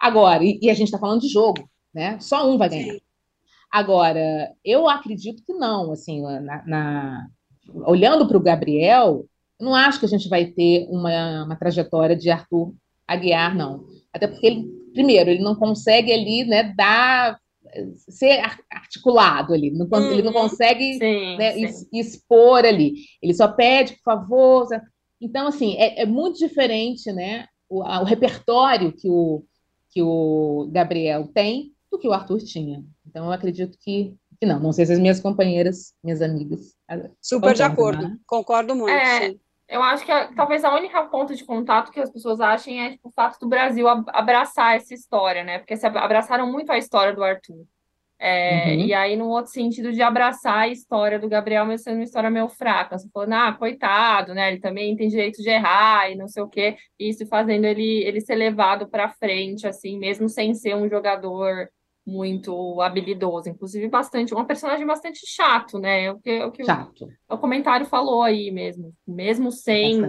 [0.00, 2.18] Agora, e, e a gente está falando de jogo, né?
[2.20, 2.96] Só um vai ganhar.
[3.72, 7.26] Agora, eu acredito que não, assim, na, na...
[7.86, 9.24] olhando para o Gabriel,
[9.58, 12.74] não acho que a gente vai ter uma, uma trajetória de Arthur
[13.08, 13.86] Aguiar, não.
[14.12, 17.40] Até porque ele, primeiro, ele não consegue ali, né, dar
[17.96, 20.10] ser articulado ali, não, uhum.
[20.10, 21.86] ele não consegue sim, né, sim.
[21.92, 24.66] expor ali, ele só pede, por favor.
[25.20, 29.44] Então, assim, é, é muito diferente, né, o, a, o, repertório que o,
[29.90, 32.84] que o Gabriel tem do que o Arthur tinha.
[33.12, 34.58] Então, eu acredito que, que não.
[34.58, 36.74] Não sei se as minhas companheiras, minhas amigas.
[37.20, 38.16] Super de acordo, né?
[38.26, 38.90] concordo muito.
[38.90, 39.40] É, sim.
[39.68, 42.90] eu acho que a, talvez a única ponto de contato que as pessoas achem é
[42.92, 45.58] tipo, o fato do Brasil abraçar essa história, né?
[45.58, 47.66] Porque se abraçaram muito a história do Arthur.
[48.18, 48.86] É, uhum.
[48.86, 52.30] E aí, no outro sentido de abraçar a história do Gabriel, mas sendo uma história
[52.30, 52.96] meio fraca.
[52.96, 54.50] Você falando, ah, coitado, né?
[54.50, 56.76] Ele também tem direito de errar e não sei o quê.
[56.98, 61.68] Isso fazendo ele, ele ser levado para frente, assim, mesmo sem ser um jogador
[62.06, 63.48] muito habilidoso.
[63.48, 66.04] Inclusive, bastante, um personagem bastante chato, né?
[66.04, 67.08] É o que, o, que chato.
[67.28, 68.92] O, o comentário falou aí mesmo.
[69.06, 70.00] Mesmo sem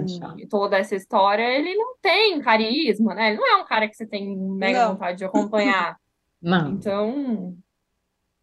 [0.50, 3.30] toda essa história, ele não tem carisma, né?
[3.30, 4.94] Ele não é um cara que você tem mega não.
[4.94, 5.98] vontade de acompanhar.
[6.44, 6.72] Não.
[6.72, 7.56] Então.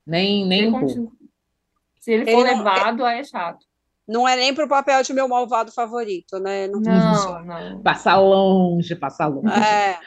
[0.06, 1.12] Nem, nem se, ele continua...
[2.00, 3.04] se ele for ele levado, não...
[3.04, 3.66] aí é chato.
[4.08, 6.66] Não é nem pro papel de meu malvado favorito, né?
[6.66, 7.44] Não, não.
[7.44, 7.82] não.
[7.82, 9.52] Passar longe, passar longe.
[9.54, 9.98] É.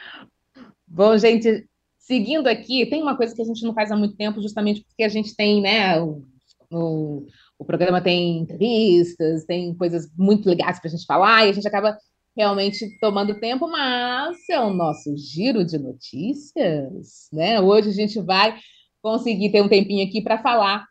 [0.86, 1.68] Bom, gente,
[2.04, 5.02] seguindo aqui, tem uma coisa que a gente não faz há muito tempo, justamente porque
[5.02, 6.00] a gente tem, né?
[6.00, 6.22] O,
[6.70, 7.26] o,
[7.58, 11.66] o programa tem entrevistas, tem coisas muito legais para a gente falar, e a gente
[11.66, 11.96] acaba
[12.36, 17.60] realmente tomando tempo, mas é o nosso giro de notícias, né?
[17.60, 18.58] Hoje a gente vai
[19.00, 20.84] conseguir ter um tempinho aqui para falar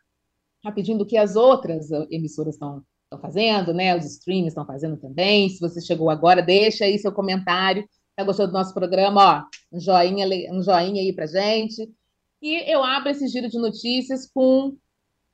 [0.64, 2.82] rapidinho do que as outras emissoras estão
[3.20, 3.96] fazendo, né?
[3.96, 5.48] Os streams estão fazendo também.
[5.48, 7.86] Se você chegou agora, deixa aí seu comentário.
[8.16, 9.40] Tá gostou do nosso programa?
[9.40, 9.44] Ó,
[9.74, 11.92] um joinha, um joinha aí pra gente.
[12.40, 14.76] E eu abro esse giro de notícias com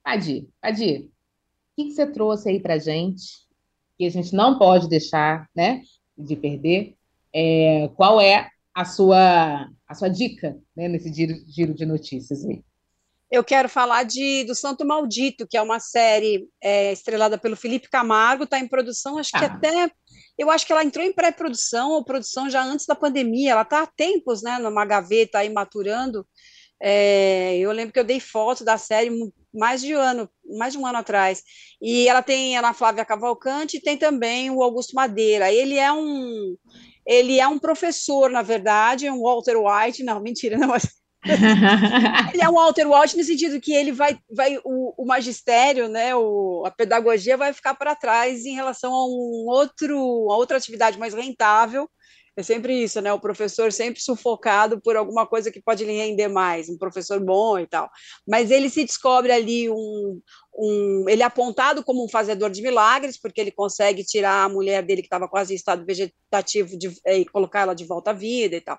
[0.02, 0.48] Padir.
[0.62, 1.10] Padir, o
[1.84, 3.46] que, você trouxe aí pra gente?
[3.98, 5.82] Que a gente não pode deixar, né?
[6.16, 6.96] De perder.
[7.34, 12.64] É, qual é a sua, a sua dica né, nesse giro, giro de notícias aí?
[13.30, 17.88] Eu quero falar de do Santo Maldito, que é uma série é, estrelada pelo Felipe
[17.88, 19.38] Camargo, está em produção, acho ah.
[19.38, 19.90] que até.
[20.36, 23.82] Eu acho que ela entrou em pré-produção ou produção já antes da pandemia, ela está
[23.82, 26.26] há tempos, né, numa gaveta aí maturando.
[26.82, 29.10] É, eu lembro que eu dei foto da série
[29.52, 31.42] mais de um ano, mais de um ano atrás.
[31.80, 35.52] E ela tem a Ana Flávia Cavalcante e tem também o Augusto Madeira.
[35.52, 36.56] Ele é um
[37.06, 40.99] ele é um professor, na verdade, um Walter White, não, mentira, não, mas
[42.32, 46.14] ele é um Walter White no sentido que ele vai, vai o, o magistério, né,
[46.14, 49.96] o, a pedagogia vai ficar para trás em relação a um outro,
[50.30, 51.88] a outra atividade mais rentável.
[52.36, 53.12] É sempre isso, né?
[53.12, 57.58] O professor sempre sufocado por alguma coisa que pode lhe render mais, um professor bom
[57.58, 57.90] e tal.
[58.26, 60.20] Mas ele se descobre ali um,
[60.56, 64.82] um, ele é apontado como um fazedor de milagres, porque ele consegue tirar a mulher
[64.82, 68.14] dele que estava quase em estado vegetativo de, é, e colocar ela de volta à
[68.14, 68.78] vida e tal.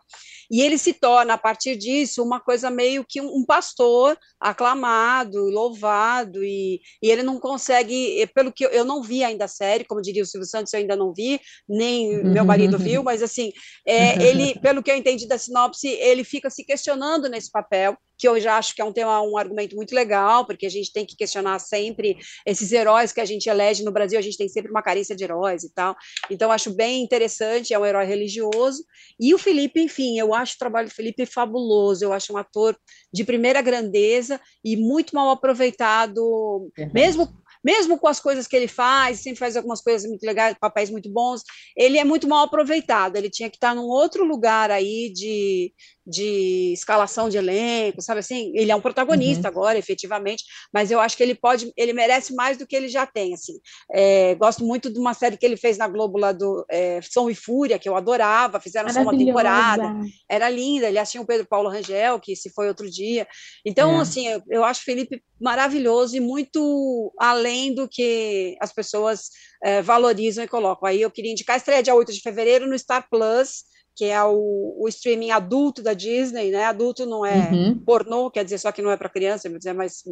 [0.49, 5.39] E ele se torna, a partir disso, uma coisa meio que um, um pastor aclamado,
[5.49, 9.85] louvado, e, e, ele não consegue, pelo que eu, eu, não vi ainda a série,
[9.85, 13.51] como diria o Silvio Santos, eu ainda não vi, nem meu marido viu, mas assim,
[13.87, 18.27] é, ele, pelo que eu entendi da sinopse, ele fica se questionando nesse papel, que
[18.27, 21.03] eu já acho que é um tema, um argumento muito legal, porque a gente tem
[21.03, 22.15] que questionar sempre
[22.45, 25.23] esses heróis que a gente elege no Brasil, a gente tem sempre uma carência de
[25.23, 25.95] heróis e tal.
[26.29, 28.85] Então, acho bem interessante, é um herói religioso.
[29.19, 32.77] E o Felipe, enfim, eu acho o trabalho do Felipe fabuloso, eu acho um ator
[33.11, 36.91] de primeira grandeza e muito mal aproveitado, uhum.
[36.93, 40.89] mesmo mesmo com as coisas que ele faz, sempre faz algumas coisas muito legais, papéis
[40.89, 41.43] muito bons,
[41.77, 43.15] ele é muito mal aproveitado.
[43.15, 45.71] Ele tinha que estar num outro lugar aí de,
[46.11, 48.51] de escalação de elenco, sabe assim?
[48.53, 49.57] Ele é um protagonista uhum.
[49.57, 50.43] agora, efetivamente,
[50.73, 53.53] mas eu acho que ele pode, ele merece mais do que ele já tem, assim.
[53.91, 57.29] É, gosto muito de uma série que ele fez na Globo lá do é, Som
[57.29, 59.95] e Fúria, que eu adorava, fizeram só uma temporada,
[60.29, 63.25] era linda, ele tinha o Pedro Paulo Rangel, que se foi outro dia.
[63.65, 64.01] Então, é.
[64.01, 69.29] assim, eu, eu acho Felipe maravilhoso e muito além do que as pessoas
[69.63, 70.87] é, valorizam e colocam.
[70.87, 73.63] Aí eu queria indicar a estreia dia 8 de fevereiro no Star Plus,
[73.95, 76.65] que é o, o, streaming adulto da Disney, né?
[76.65, 77.79] Adulto não é uhum.
[77.79, 80.03] pornô, quer dizer só que não é para criança, quer dizer, mais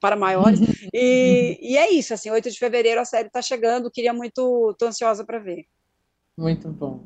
[0.00, 0.60] para maiores.
[0.92, 4.86] E, e, é isso, assim, 8 de fevereiro a série está chegando, queria muito, tô
[4.86, 5.64] ansiosa para ver.
[6.38, 7.02] Muito bom.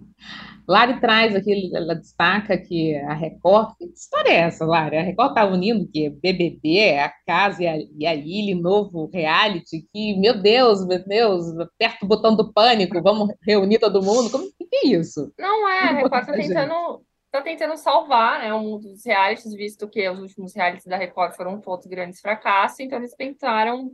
[0.69, 4.99] Lari traz aqui, ela destaca que a Record, que história é essa, Lari?
[4.99, 9.89] A Record está unindo que BBB, a Casa e a, e a Ilha, novo reality,
[9.91, 14.45] que, meu Deus, meu Deus, aperta o botão do pânico, vamos reunir todo mundo, como
[14.45, 15.33] que é isso?
[15.39, 20.07] Não é, a Record está tentando, tá tentando salvar né, um dos realities, visto que
[20.11, 23.93] os últimos realities da Record foram todos grandes fracassos, então eles tentaram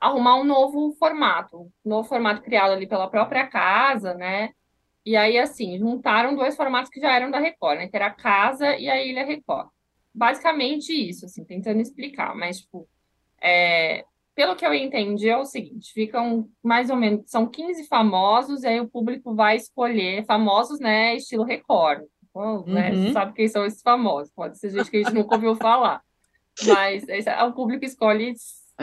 [0.00, 4.50] arrumar um novo formato, um novo formato criado ali pela própria casa, né,
[5.04, 7.88] e aí, assim, juntaram dois formatos que já eram da Record, né?
[7.88, 9.68] Que era a Casa e a Ilha Record.
[10.14, 12.34] Basicamente isso, assim, tentando explicar.
[12.34, 12.88] Mas, tipo,
[13.42, 18.62] é, pelo que eu entendi, é o seguinte: ficam mais ou menos, são 15 famosos,
[18.62, 21.16] e aí o público vai escolher famosos, né?
[21.16, 22.04] Estilo Record.
[22.30, 23.06] Então, né, uhum.
[23.06, 24.32] Você sabe quem são esses famosos.
[24.32, 26.02] Pode ser gente que a gente nunca ouviu falar.
[26.66, 28.34] Mas é, o público escolhe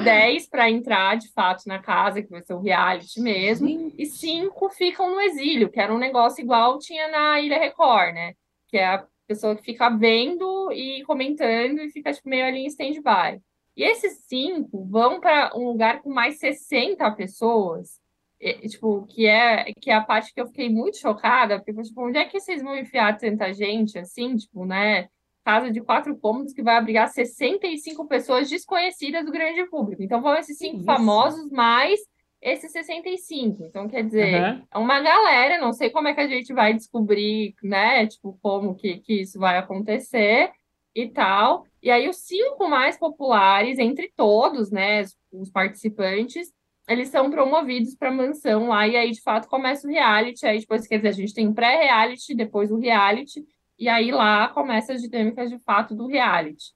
[0.04, 3.93] 10 para entrar de fato na casa, que vai ser o reality mesmo, Sim.
[3.98, 8.34] e cinco ficam no exílio, que era um negócio igual tinha na Ilha Record, né?
[8.68, 12.68] Que é a pessoa que fica vendo e comentando e fica tipo, meio ali em
[12.68, 13.41] stand-by.
[13.76, 18.00] E esses cinco vão para um lugar com mais 60 pessoas,
[18.39, 22.06] e, tipo, que é, que é a parte que eu fiquei muito chocada, porque, tipo,
[22.06, 25.10] onde é que vocês vão enfiar tanta gente assim, tipo, né?
[25.48, 30.04] Casa de quatro cômodos que vai abrigar 65 pessoas desconhecidas do grande público.
[30.04, 32.02] Então vão esses cinco famosos mais
[32.41, 33.64] esses 65.
[33.64, 34.64] Então, quer dizer, uhum.
[34.72, 38.06] é uma galera, não sei como é que a gente vai descobrir, né?
[38.06, 40.52] Tipo, como que, que isso vai acontecer
[40.93, 41.66] e tal.
[41.82, 46.52] E aí, os cinco mais populares, entre todos, né, os participantes,
[46.88, 50.45] eles são promovidos para mansão lá, e aí, de fato, começa o reality.
[50.45, 53.43] Aí, depois, quer dizer, a gente tem pré-reality, depois o reality.
[53.78, 56.73] E aí lá começa as dinâmicas de fato do reality.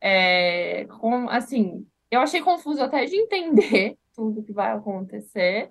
[0.00, 5.70] É, com, assim, eu achei confuso até de entender tudo que vai acontecer.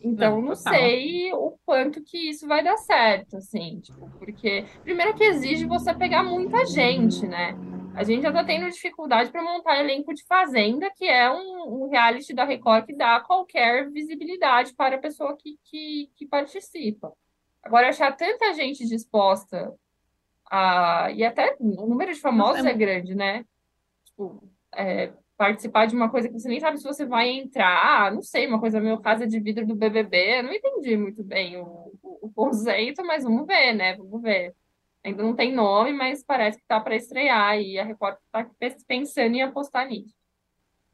[0.00, 5.14] Então, não, não sei o quanto que isso vai dar certo, assim, tipo, porque primeiro
[5.14, 7.56] que exige você pegar muita gente, né?
[7.94, 11.88] A gente já tá tendo dificuldade para montar elenco de Fazenda, que é um, um,
[11.88, 17.12] reality da Record que dá qualquer visibilidade para a pessoa que, que, que participa.
[17.62, 19.72] Agora, achar tanta gente disposta
[20.50, 22.72] a, e até o número de famosos Nossa, é...
[22.72, 23.44] é grande, né?
[24.04, 24.42] Tipo,
[24.74, 28.22] é, participar de uma coisa que você nem sabe se você vai entrar, ah, não
[28.22, 32.26] sei, uma coisa meio casa de vidro do BBB, não entendi muito bem o, o,
[32.26, 33.96] o conceito, mas vamos ver, né?
[33.96, 34.54] Vamos ver.
[35.02, 38.48] Ainda não tem nome, mas parece que tá para estrear e a Record tá
[38.86, 40.14] pensando em apostar nisso.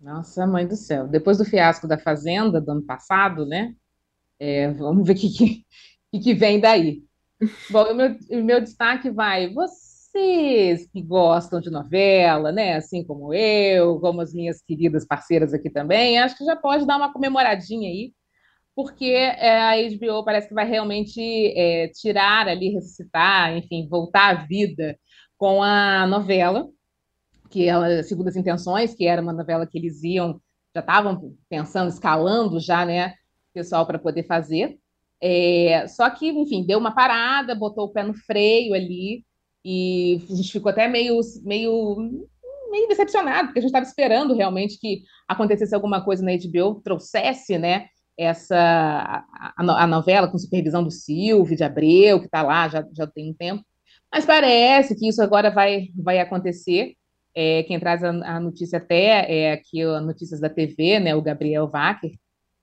[0.01, 1.07] Nossa, mãe do céu.
[1.07, 3.75] Depois do fiasco da Fazenda do ano passado, né?
[4.39, 5.29] É, vamos ver o que,
[6.11, 7.05] que, que vem daí.
[7.71, 9.53] Bom, o meu, o meu destaque vai.
[9.53, 12.77] Vocês que gostam de novela, né?
[12.77, 16.97] Assim como eu, como as minhas queridas parceiras aqui também, acho que já pode dar
[16.97, 18.13] uma comemoradinha aí,
[18.75, 21.21] porque é, a HBO parece que vai realmente
[21.57, 24.99] é, tirar ali, ressuscitar, enfim, voltar à vida
[25.39, 26.69] com a novela
[27.51, 30.41] que ela, segundo as intenções, que era uma novela que eles iam,
[30.75, 33.15] já estavam pensando, escalando já, né,
[33.53, 34.79] pessoal para poder fazer.
[35.23, 39.25] É, só que, enfim, deu uma parada, botou o pé no freio ali,
[39.65, 41.97] e a gente ficou até meio, meio,
[42.71, 47.59] meio decepcionado, porque a gente estava esperando realmente que acontecesse alguma coisa na HBO, trouxesse,
[47.59, 47.87] né,
[48.19, 53.07] essa a, a, novela com supervisão do Silvio, de Abreu, que está lá já, já
[53.07, 53.65] tem um tempo.
[54.13, 56.95] Mas parece que isso agora vai, vai acontecer.
[57.35, 61.23] É, quem traz a, a, notícia até é aqui a Notícias da TV, né, o
[61.23, 62.13] Gabriel Wacker,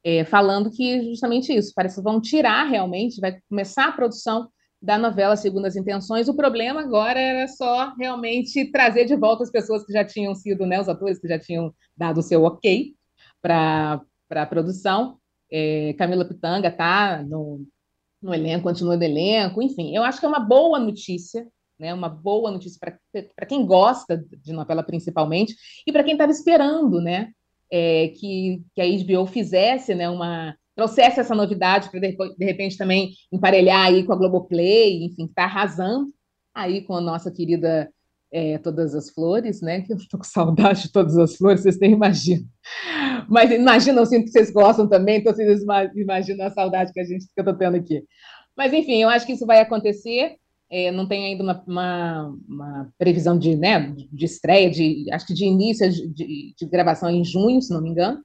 [0.04, 4.50] é, falando que justamente isso, parece que vão tirar realmente, vai começar a produção
[4.82, 6.28] da novela Segundo as Intenções.
[6.28, 10.66] O problema agora era só realmente trazer de volta as pessoas que já tinham sido,
[10.66, 12.94] né, os atores que já tinham dado o seu ok
[13.42, 15.18] para a produção.
[15.52, 17.66] É, Camila Pitanga tá no,
[18.22, 21.48] no elenco, continua no elenco, enfim, eu acho que é uma boa notícia,
[21.80, 22.80] né, uma boa notícia
[23.36, 27.32] para quem gosta de novela principalmente, e para quem estava esperando, né,
[27.72, 33.12] é, que, que a HBO fizesse, né, uma trouxesse essa novidade para de, repente também
[33.34, 36.14] emparelhar aí com a Globoplay, enfim, que está arrasando
[36.54, 37.90] aí com a nossa querida
[38.32, 39.82] é, Todas as Flores, né?
[39.82, 42.46] Que eu estou com saudade de Todas as Flores, vocês nem imaginam.
[43.28, 45.64] Mas imaginam sim que vocês gostam também, então vocês
[45.96, 48.04] imaginam a saudade que a gente que eu estou tendo aqui.
[48.56, 50.36] Mas enfim, eu acho que isso vai acontecer.
[50.70, 55.34] É, não tem ainda uma, uma, uma, previsão de, né, de estreia, de, acho que
[55.34, 58.22] de início de, de, gravação em junho, se não me engano.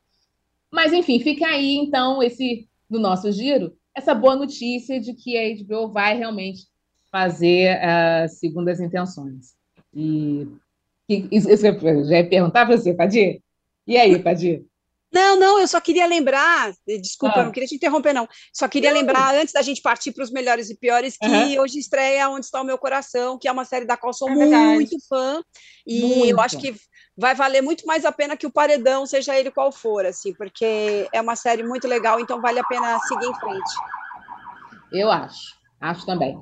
[0.70, 5.64] Mas, enfim, fica aí, então, esse no nosso giro, essa boa notícia de que a
[5.64, 6.62] HBO vai realmente
[7.10, 9.54] fazer as uh, segundas intenções.
[9.94, 10.48] E,
[11.08, 13.40] e isso, isso eu já ia perguntar para você, Padir.
[13.86, 14.64] E aí, Padir?
[15.12, 17.44] Não, não, eu só queria lembrar, eh, desculpa, ah.
[17.44, 18.26] não queria te interromper, não.
[18.52, 18.98] Só queria não.
[18.98, 21.60] lembrar, antes da gente partir para os melhores e piores, que uhum.
[21.60, 24.34] hoje estreia Onde Está o Meu Coração, que é uma série da qual sou é
[24.34, 25.42] muito fã.
[25.86, 26.26] E muito.
[26.28, 26.74] eu acho que
[27.16, 31.06] vai valer muito mais a pena que o Paredão, seja ele qual for, assim, porque
[31.12, 33.72] é uma série muito legal, então vale a pena seguir em frente.
[34.92, 36.40] Eu acho, acho também.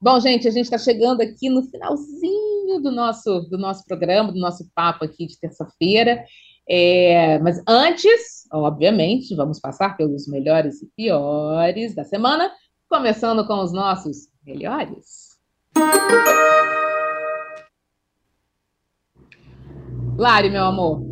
[0.00, 4.38] Bom, gente, a gente está chegando aqui no finalzinho do nosso, do nosso programa, do
[4.38, 6.24] nosso papo aqui de terça-feira.
[6.72, 12.48] É, mas antes, obviamente, vamos passar pelos melhores e piores da semana,
[12.88, 15.30] começando com os nossos melhores.
[20.16, 21.10] Lari, meu amor,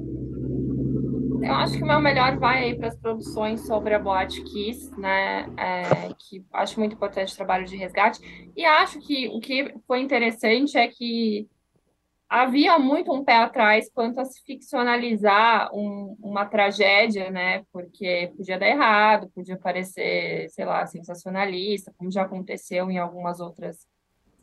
[1.43, 4.91] eu acho que o meu melhor vai aí para as produções sobre a Boate Kiss,
[4.99, 5.47] né?
[5.57, 8.21] É, que acho muito importante o trabalho de resgate.
[8.55, 11.49] E acho que o que foi interessante é que
[12.29, 17.65] havia muito um pé atrás quanto a se ficcionalizar um, uma tragédia, né?
[17.73, 23.87] Porque podia dar errado, podia parecer, sei lá, sensacionalista, como já aconteceu em algumas outras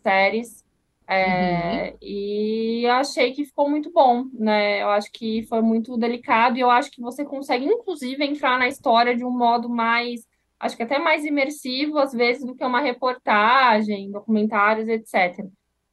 [0.02, 0.66] séries.
[1.08, 1.98] É, uhum.
[2.02, 4.82] E achei que ficou muito bom, né?
[4.82, 8.68] Eu acho que foi muito delicado e eu acho que você consegue, inclusive, entrar na
[8.68, 10.22] história de um modo mais,
[10.60, 15.46] acho que até mais imersivo, às vezes, do que uma reportagem, documentários, etc.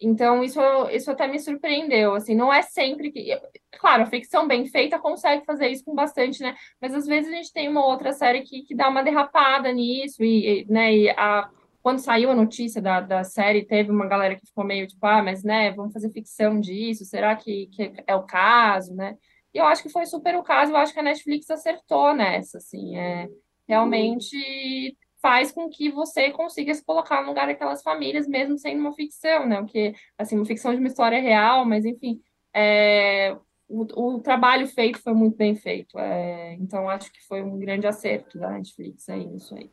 [0.02, 3.38] Então, isso, isso até me surpreendeu, assim, não é sempre que...
[3.78, 6.54] Claro, a ficção bem feita consegue fazer isso com bastante, né?
[6.80, 10.22] Mas, às vezes, a gente tem uma outra série que, que dá uma derrapada nisso
[10.22, 11.48] e, e né, e a
[11.82, 15.22] quando saiu a notícia da, da série, teve uma galera que ficou meio tipo, ah,
[15.22, 19.16] mas né, vamos fazer ficção disso, será que, que é o caso, né?
[19.52, 22.58] E eu acho que foi super o caso, eu acho que a Netflix acertou nessa,
[22.58, 23.28] assim, é,
[23.68, 28.92] realmente faz com que você consiga se colocar no lugar daquelas famílias, mesmo sendo uma
[28.92, 29.56] ficção, né?
[29.62, 32.20] Porque, assim, uma ficção de uma história real, mas enfim,
[32.52, 33.36] é,
[33.68, 35.96] o, o trabalho feito foi muito bem feito.
[35.96, 39.70] É, então, acho que foi um grande acerto da Netflix aí, isso aí.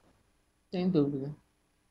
[0.71, 1.35] Sem dúvida.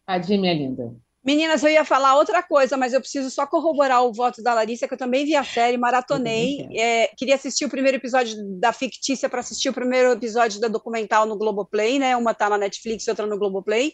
[0.06, 0.96] Adi, minha linda.
[1.28, 4.88] Meninas, eu ia falar outra coisa, mas eu preciso só corroborar o voto da Larissa,
[4.88, 6.66] que eu também vi a série, maratonei.
[6.72, 11.26] É, queria assistir o primeiro episódio da fictícia para assistir o primeiro episódio da documental
[11.26, 12.16] no Globoplay, né?
[12.16, 13.92] Uma tá na Netflix, outra no Globoplay.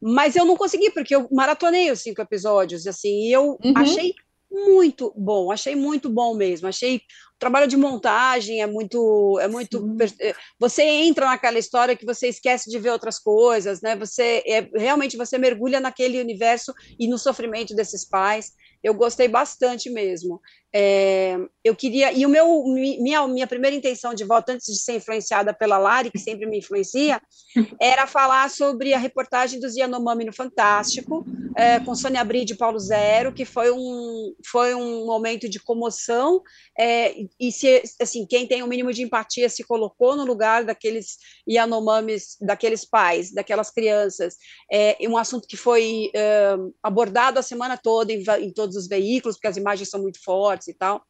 [0.00, 3.74] Mas eu não consegui, porque eu maratonei os cinco episódios, assim, e eu uhum.
[3.76, 4.14] achei
[4.52, 6.68] muito bom, achei muito bom mesmo.
[6.68, 12.06] Achei o trabalho de montagem é muito é muito eh, você entra naquela história que
[12.06, 13.96] você esquece de ver outras coisas, né?
[13.96, 18.52] Você é, realmente você mergulha naquele universo e no sofrimento desses pais.
[18.82, 20.40] Eu gostei bastante mesmo.
[20.74, 24.94] É, eu queria e o meu minha minha primeira intenção de voto antes de ser
[24.94, 27.20] influenciada pela Lari, que sempre me influencia,
[27.78, 32.78] era falar sobre a reportagem dos Yanomami no Fantástico, é, com Sônia Bride e Paulo
[32.78, 36.40] Zero, que foi um foi um momento de comoção
[36.78, 40.64] é, e se assim quem tem o um mínimo de empatia se colocou no lugar
[40.64, 44.36] daqueles Yanomamis, daqueles pais, daquelas crianças.
[44.72, 49.36] É um assunto que foi é, abordado a semana toda em, em todos os veículos,
[49.36, 51.04] porque as imagens são muito fortes e tal.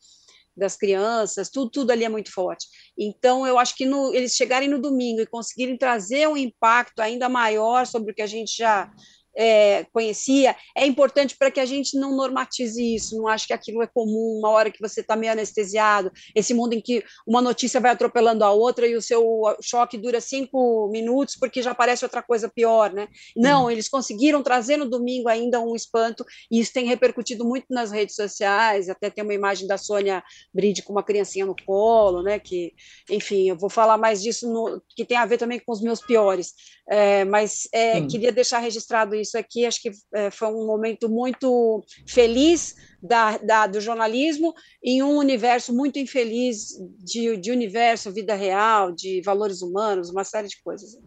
[0.54, 2.66] das crianças, tudo, tudo ali é muito forte.
[2.96, 7.26] Então, eu acho que no, eles chegarem no domingo e conseguirem trazer um impacto ainda
[7.26, 8.92] maior sobre o que a gente já
[9.36, 13.82] é, conhecia, é importante para que a gente não normatize isso, não ache que aquilo
[13.82, 17.80] é comum, uma hora que você está meio anestesiado, esse mundo em que uma notícia
[17.80, 19.24] vai atropelando a outra e o seu
[19.62, 23.08] choque dura cinco minutos porque já aparece outra coisa pior, né?
[23.36, 27.90] Não, eles conseguiram trazer no domingo ainda um espanto e isso tem repercutido muito nas
[27.90, 30.22] redes sociais, até tem uma imagem da Sônia
[30.52, 32.38] Bride com uma criancinha no colo, né?
[32.38, 32.72] Que,
[33.10, 36.00] enfim, eu vou falar mais disso no, que tem a ver também com os meus
[36.00, 36.52] piores,
[36.88, 41.84] é, mas é, queria deixar registrado isso aqui, acho que é, foi um momento muito
[42.06, 46.68] feliz da, da, do jornalismo em um universo muito infeliz
[46.98, 50.98] de, de universo, vida real, de valores humanos, uma série de coisas.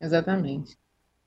[0.00, 0.76] Exatamente.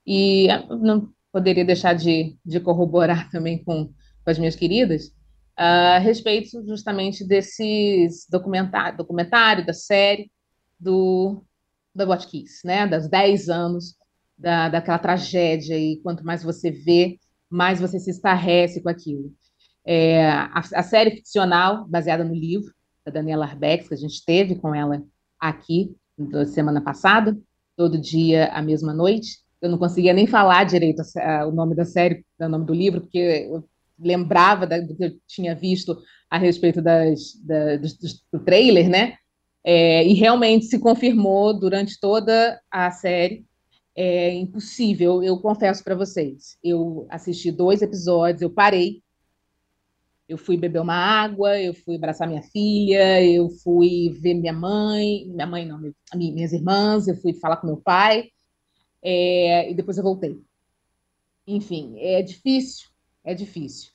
[0.06, 0.48] E
[0.82, 5.14] não poderia deixar de, de corroborar também com, com as minhas queridas,
[5.58, 10.30] a respeito justamente desses documentário, documentário da série
[10.80, 11.44] do
[11.96, 12.86] da Botkiss, né?
[12.86, 13.96] Das 10 anos
[14.38, 17.18] da, daquela tragédia, e quanto mais você vê,
[17.50, 19.32] mais você se estarrece com aquilo.
[19.86, 22.74] É, a, a, série ficcional, baseada no livro
[23.06, 25.04] da Daniela Arbex, que a gente teve com ela
[25.40, 27.38] aqui na semana passada,
[27.78, 29.40] todo dia, à mesma noite.
[29.62, 32.74] Eu não conseguia nem falar direito a, a, o nome da série, o nome do
[32.74, 33.64] livro, porque eu
[33.98, 35.98] lembrava da, do que eu tinha visto
[36.30, 37.88] a respeito das, da, do,
[38.34, 39.16] do trailer, né?
[39.64, 43.46] É, e realmente se confirmou durante toda a série.
[43.96, 46.58] É impossível, eu confesso para vocês.
[46.64, 49.02] Eu assisti dois episódios, eu parei,
[50.28, 55.26] eu fui beber uma água, eu fui abraçar minha filha, eu fui ver minha mãe,
[55.28, 55.80] minha mãe não,
[56.14, 58.32] minhas irmãs, eu fui falar com meu pai,
[59.02, 60.42] é, e depois eu voltei.
[61.48, 62.90] Enfim, é difícil,
[63.24, 63.92] é difícil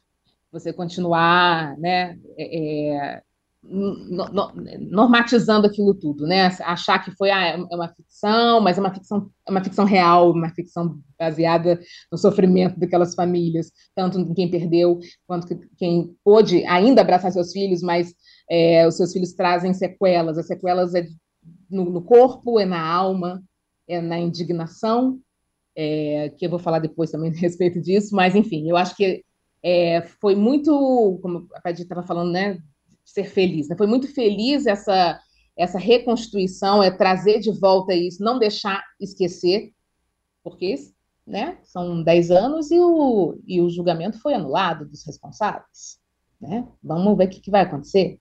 [0.53, 3.22] você continuar, né, é, é
[3.62, 6.46] normatizando aquilo tudo, né?
[6.61, 10.32] Achar que foi ah, é uma ficção, mas é uma ficção, é uma ficção real,
[10.32, 11.78] uma ficção baseada
[12.11, 17.52] no sofrimento daquelas famílias, tanto em quem perdeu quanto que, quem pôde ainda abraçar seus
[17.52, 18.14] filhos, mas
[18.50, 20.38] é, os seus filhos trazem sequelas.
[20.38, 21.06] As sequelas é
[21.70, 23.42] no, no corpo, é na alma,
[23.86, 25.20] é na indignação,
[25.76, 29.22] é, que eu vou falar depois também a respeito disso, mas enfim, eu acho que
[29.62, 32.58] é, foi muito, como a Paty estava falando, né,
[33.12, 33.68] ser feliz.
[33.68, 33.76] Né?
[33.76, 35.20] Foi muito feliz essa,
[35.56, 39.72] essa reconstituição, é trazer de volta isso, não deixar esquecer,
[40.42, 40.74] porque
[41.26, 46.00] né, são 10 anos e o, e o julgamento foi anulado dos responsáveis.
[46.40, 46.66] Né?
[46.82, 48.18] Vamos ver o que, que vai acontecer.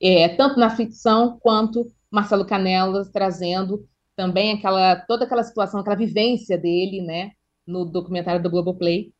[0.00, 3.86] É, tanto na ficção quanto Marcelo Canelas trazendo
[4.16, 7.32] também aquela toda aquela situação, aquela vivência dele, né,
[7.66, 9.12] no documentário do Globoplay,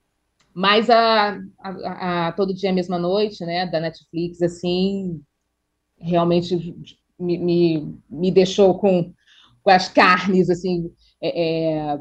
[0.55, 5.23] mas a, a, a, Todo Dia, Mesma Noite, né, da Netflix, assim,
[5.99, 6.75] realmente
[7.19, 9.13] me, me, me deixou com,
[9.63, 10.93] com as carnes, assim,
[11.23, 11.99] é, é,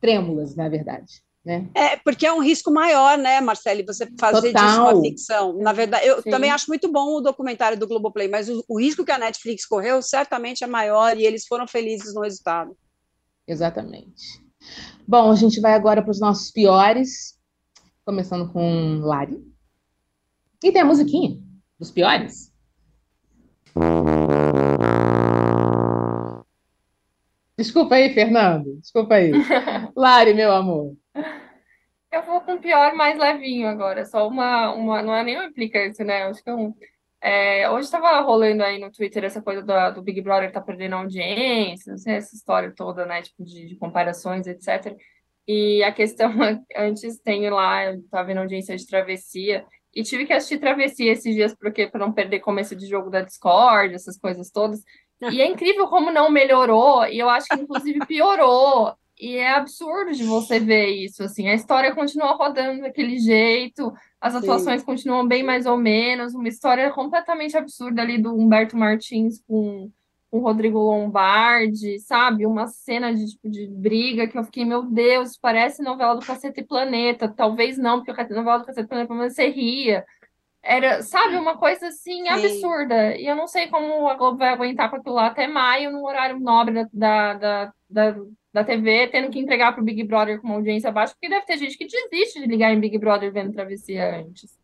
[0.00, 1.22] trêmulas, na verdade.
[1.44, 1.70] Né?
[1.74, 4.66] É, porque é um risco maior, né, Marcele, você fazer Total.
[4.66, 5.52] disso uma ficção.
[5.54, 6.30] Na verdade, eu Sim.
[6.30, 9.64] também acho muito bom o documentário do Globoplay, mas o, o risco que a Netflix
[9.64, 12.76] correu certamente é maior e eles foram felizes no resultado.
[13.46, 14.49] Exatamente.
[15.06, 17.38] Bom, a gente vai agora para os nossos piores,
[18.04, 19.42] começando com Lari.
[20.62, 21.38] E tem a musiquinha
[21.78, 22.52] dos piores.
[27.56, 28.80] Desculpa aí, Fernando.
[28.80, 29.32] Desculpa aí.
[29.96, 30.96] Lari, meu amor.
[32.12, 34.04] Eu vou com o pior mais levinho agora.
[34.04, 36.24] Só uma, uma não é nem uma implicância, né?
[36.24, 36.74] Acho que é um.
[37.22, 40.94] É, hoje estava rolando aí no Twitter essa coisa do, do, Big Brother tá perdendo
[40.96, 43.20] audiência, não sei, essa história toda, né?
[43.22, 44.96] Tipo, de, de comparações, etc.
[45.46, 46.30] E a questão,
[46.76, 51.34] antes tem lá, eu estava vendo audiência de travessia, e tive que assistir travessia esses
[51.34, 54.80] dias, porque para não perder começo de jogo da Discord, essas coisas todas.
[55.32, 58.94] E é incrível como não melhorou, e eu acho que inclusive piorou.
[59.18, 64.34] E é absurdo de você ver isso, assim, a história continua rodando daquele jeito, as
[64.34, 64.86] atuações Sim.
[64.86, 69.90] continuam bem mais ou menos, uma história completamente absurda ali do Humberto Martins com
[70.30, 72.46] o Rodrigo Lombardi, sabe?
[72.46, 76.62] Uma cena de, tipo, de briga que eu fiquei, meu Deus, parece novela do Cacete
[76.62, 77.28] Planeta.
[77.28, 80.04] Talvez não, porque a novela do Cacete Planeta, pelo você ria.
[80.62, 83.16] Era, sabe, uma coisa assim absurda.
[83.16, 86.06] E eu não sei como a Globo vai aguentar com aquilo lá até maio, no
[86.06, 88.16] horário nobre da, da, da, da
[88.64, 91.56] TV, tendo que entregar para o Big Brother com uma audiência baixa, porque deve ter
[91.56, 94.58] gente que desiste de ligar em Big Brother vendo Travessia antes.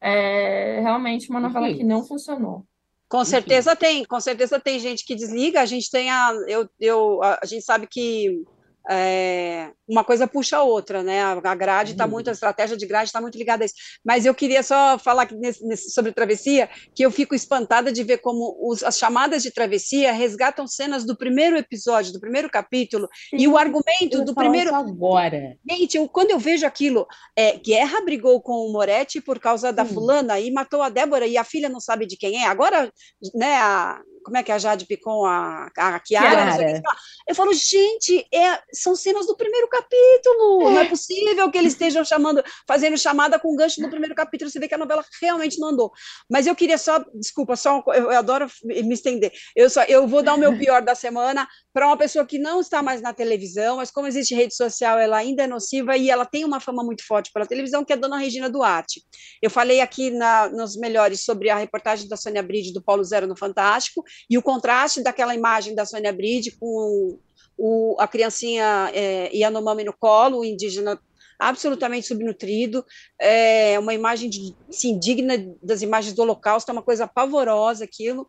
[0.00, 2.64] É realmente uma novela que não funcionou.
[3.08, 5.60] Com certeza tem, com certeza tem gente que desliga.
[5.60, 8.44] A gente tem a, eu, eu, a, a gente sabe que
[8.88, 11.22] é, uma coisa puxa a outra, né?
[11.22, 13.74] A grade está muito, a estratégia de grade está muito ligada a isso.
[14.04, 18.18] Mas eu queria só falar nesse, nesse, sobre travessia, que eu fico espantada de ver
[18.18, 23.36] como os, as chamadas de travessia resgatam cenas do primeiro episódio, do primeiro capítulo, Sim,
[23.38, 24.74] e o argumento do primeiro.
[24.74, 25.56] agora.
[25.68, 27.06] Gente, eu, quando eu vejo aquilo,
[27.36, 31.36] é, Guerra brigou com o Moretti por causa da fulana e matou a Débora, e
[31.36, 32.46] a filha não sabe de quem é.
[32.46, 32.90] Agora,
[33.34, 36.82] né, a, como é que é a Jade Picon, a, a Kiara, Kiara.
[37.28, 40.64] eu falo, gente, é, são cenas do primeiro capítulo, é.
[40.64, 44.58] não é possível que eles estejam chamando, fazendo chamada com gancho do primeiro capítulo, você
[44.58, 45.92] vê que a novela realmente não andou,
[46.28, 50.24] mas eu queria só, desculpa, só, eu, eu adoro me estender, eu, só, eu vou
[50.24, 53.76] dar o meu pior da semana para uma pessoa que não está mais na televisão,
[53.76, 57.06] mas como existe rede social, ela ainda é nociva e ela tem uma fama muito
[57.06, 59.02] forte pela televisão, que é a dona Regina Duarte.
[59.40, 63.28] Eu falei aqui na, nos melhores sobre a reportagem da Sônia Bride do Paulo Zero
[63.28, 67.18] no Fantástico, e o contraste daquela imagem da Sônia Bride com
[67.56, 70.98] o, a criancinha é, Yanomami no colo, o indígena
[71.38, 72.84] absolutamente subnutrido,
[73.20, 78.26] é uma imagem de, assim, digna das imagens do Holocausto, é uma coisa pavorosa aquilo,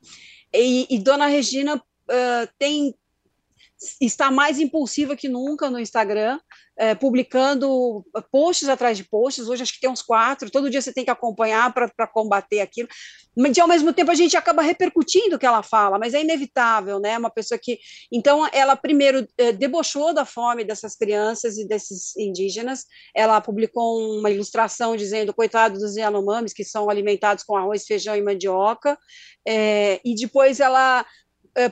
[0.53, 2.93] e, e Dona Regina uh, tem
[4.01, 6.39] está mais impulsiva que nunca no Instagram,
[6.77, 9.47] é, publicando posts atrás de posts.
[9.47, 10.49] Hoje acho que tem uns quatro.
[10.49, 12.87] Todo dia você tem que acompanhar para combater aquilo.
[13.35, 16.99] Mas ao mesmo tempo a gente acaba repercutindo o que ela fala, mas é inevitável,
[16.99, 17.17] né?
[17.17, 17.79] Uma pessoa que.
[18.11, 22.85] Então, ela primeiro é, debochou da fome dessas crianças e desses indígenas.
[23.15, 28.23] Ela publicou uma ilustração dizendo: coitado dos Yanomamis, que são alimentados com arroz, feijão e
[28.23, 28.97] mandioca.
[29.47, 31.05] É, e depois ela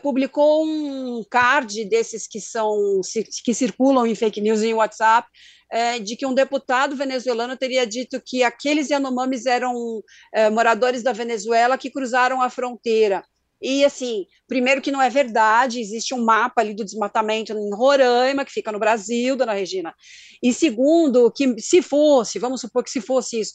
[0.02, 3.02] publicou um card desses que são
[3.44, 5.28] que circulam em fake news em WhatsApp,
[5.72, 10.02] é, de que um deputado venezuelano teria dito que aqueles Yanomamis eram
[10.34, 13.24] é, moradores da Venezuela que cruzaram a fronteira.
[13.62, 18.46] E assim, primeiro que não é verdade, existe um mapa ali do desmatamento em Roraima,
[18.46, 19.94] que fica no Brasil, dona Regina.
[20.44, 23.54] E segundo, que se fosse, vamos supor que se fosse isso,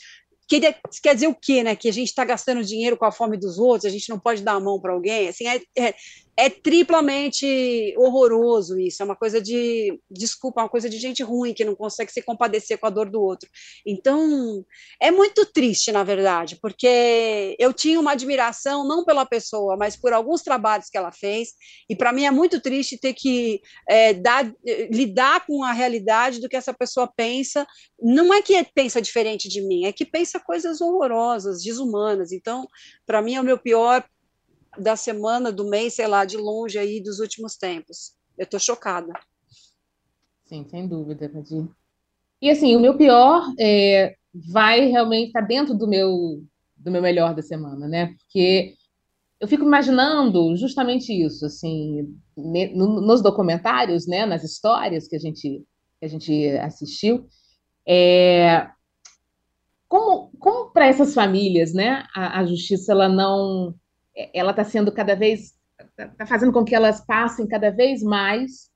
[0.59, 1.76] quer, quer dizer o quê, né?
[1.76, 4.42] Que a gente está gastando dinheiro com a fome dos outros, a gente não pode
[4.42, 5.28] dar a mão para alguém.
[5.28, 5.94] Assim, é, é,
[6.41, 11.53] é triplamente horroroso isso, é uma coisa de, desculpa, é uma coisa de gente ruim
[11.53, 13.47] que não consegue se compadecer com a dor do outro.
[13.86, 14.64] Então,
[14.99, 20.14] é muito triste, na verdade, porque eu tinha uma admiração não pela pessoa, mas por
[20.14, 21.51] alguns trabalhos que ela fez,
[21.91, 24.51] e para mim é muito triste ter que é, dar,
[24.91, 27.66] lidar com a realidade do que essa pessoa pensa.
[28.01, 32.32] Não é que pensa diferente de mim, é que pensa coisas horrorosas, desumanas.
[32.32, 32.66] Então,
[33.05, 34.03] para mim é o meu pior
[34.79, 38.12] da semana, do mês, sei lá, de longe aí dos últimos tempos.
[38.37, 39.12] Eu estou chocada.
[40.45, 41.68] Sim, sem dúvida, Nadir.
[42.41, 46.43] E assim, o meu pior é, vai realmente estar tá dentro do meu
[46.77, 48.14] do meu melhor da semana, né?
[48.18, 48.75] Porque
[49.39, 55.62] eu fico imaginando justamente isso, assim, nos documentários, né, nas histórias que a gente
[55.99, 57.27] que a gente assistiu,
[57.87, 58.66] é,
[59.87, 63.75] como, como para essas famílias, né, a, a justiça ela não
[64.35, 65.59] ela está sendo cada vez
[65.97, 68.71] está fazendo com que elas passem cada vez mais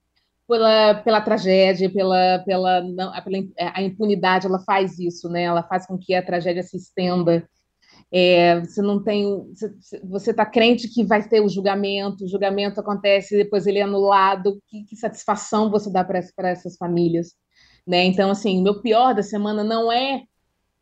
[0.47, 5.43] pela, pela tragédia, pela, pela, não, pela a impunidade, ela faz isso, né?
[5.43, 7.49] Ela faz com que a tragédia se estenda.
[8.13, 9.25] É, você não tem,
[10.05, 14.61] você está crente que vai ter o julgamento, o julgamento acontece, depois ele é anulado.
[14.69, 17.35] Que, que satisfação você dá para essas famílias,
[17.87, 18.05] né?
[18.05, 20.23] Então, assim, o meu pior da semana não é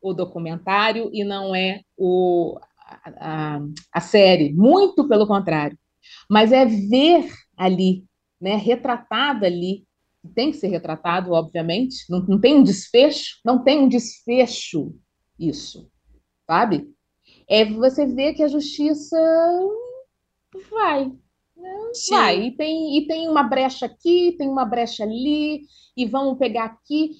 [0.00, 2.58] o documentário e não é o,
[3.04, 3.60] a,
[3.92, 5.78] a, série, muito pelo contrário.
[6.28, 8.04] Mas é ver ali,
[8.40, 9.86] né, retratado ali,
[10.34, 14.94] tem que ser retratado, obviamente, não, não tem um desfecho, não tem um desfecho
[15.38, 15.90] isso,
[16.46, 16.88] sabe?
[17.48, 19.16] É você ver que a justiça
[20.70, 21.06] vai,
[21.56, 21.90] né?
[22.10, 25.62] vai, e tem, e tem uma brecha aqui, tem uma brecha ali,
[25.96, 27.12] e vamos pegar aqui.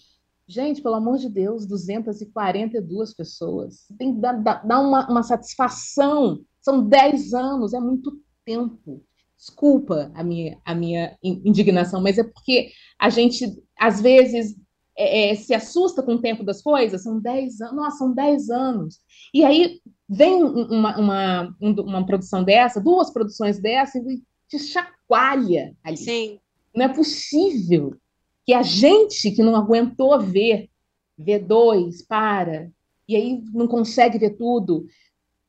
[0.46, 3.86] Gente, pelo amor de Deus, 242 pessoas.
[3.98, 6.44] Tem que dar, dar uma, uma satisfação.
[6.60, 9.04] São 10 anos, é muito tempo.
[9.36, 14.56] Desculpa a minha, a minha indignação, mas é porque a gente, às vezes,
[14.96, 17.02] é, é, se assusta com o tempo das coisas.
[17.02, 17.76] São 10 anos.
[17.76, 19.00] Nossa, são 10 anos.
[19.32, 25.96] E aí vem uma, uma, uma produção dessa, duas produções dessa, e te chacoalha ali.
[25.96, 26.38] Sim.
[26.74, 27.96] Não é possível
[28.44, 30.68] que a gente que não aguentou ver,
[31.16, 32.70] vê dois, para,
[33.08, 34.86] e aí não consegue ver tudo,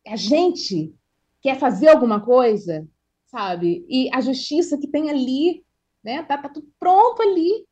[0.06, 0.94] a gente
[1.42, 2.88] quer fazer alguma coisa,
[3.28, 3.86] sabe?
[3.90, 5.64] E a justiça que tem ali,
[6.04, 6.24] né?
[6.24, 7.66] Tá, tá tudo pronto ali.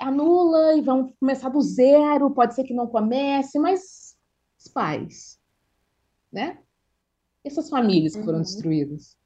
[0.00, 4.16] Anula e vão começar do zero, pode ser que não comece, mas
[4.58, 5.38] os pais,
[6.32, 6.58] né?
[7.44, 8.44] Essas famílias que foram uhum.
[8.44, 9.16] destruídas.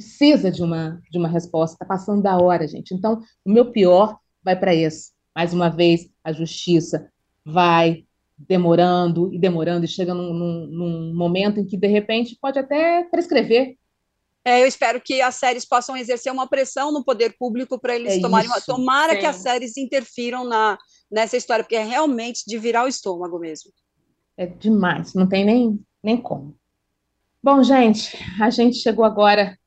[0.00, 2.94] Precisa de uma, de uma resposta, está passando da hora, gente.
[2.94, 5.12] Então, o meu pior vai para esse.
[5.36, 7.10] Mais uma vez, a justiça
[7.44, 8.04] vai
[8.36, 13.04] demorando e demorando, e chega num, num, num momento em que, de repente, pode até
[13.04, 13.76] prescrever.
[14.42, 18.14] É, eu espero que as séries possam exercer uma pressão no poder público para eles
[18.14, 18.56] É tomarem uma.
[18.56, 18.66] isso.
[18.66, 19.26] Tomara que Sim.
[19.26, 20.78] as séries interfiram na,
[21.12, 23.70] nessa história, porque é realmente de virar o estômago mesmo.
[24.38, 26.56] É demais, não tem nem, nem como.
[27.42, 29.59] Bom, gente, a gente chegou agora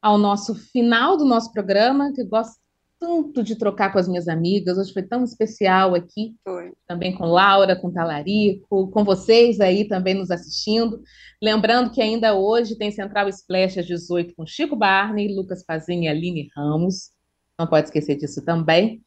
[0.00, 2.56] ao nosso final do nosso programa, que eu gosto
[3.00, 4.76] tanto de trocar com as minhas amigas.
[4.76, 6.72] Hoje foi tão especial aqui, Foi.
[6.86, 11.00] também com Laura, com Talarico, com vocês aí também nos assistindo.
[11.42, 16.16] Lembrando que ainda hoje tem Central Splash às 18 com Chico Barney, Lucas Pazinha e
[16.16, 17.10] Aline Ramos.
[17.58, 19.00] Não pode esquecer disso também.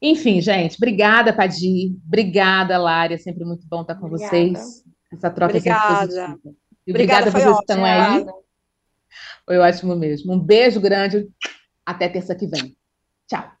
[0.00, 1.96] Enfim, gente, obrigada, Padir.
[2.06, 3.14] Obrigada, Lari.
[3.14, 4.30] É sempre muito bom estar com Obrigada.
[4.30, 4.84] vocês.
[5.12, 6.06] Essa troca é sempre Obrigada.
[6.06, 6.56] positiva.
[6.86, 8.20] E Obrigada, obrigada por vocês que estão aí.
[8.20, 8.43] Obrigada.
[9.46, 10.32] Foi ótimo mesmo.
[10.32, 11.28] Um beijo grande.
[11.84, 12.76] Até terça que vem.
[13.28, 13.52] Tchau.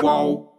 [0.00, 0.49] Qual?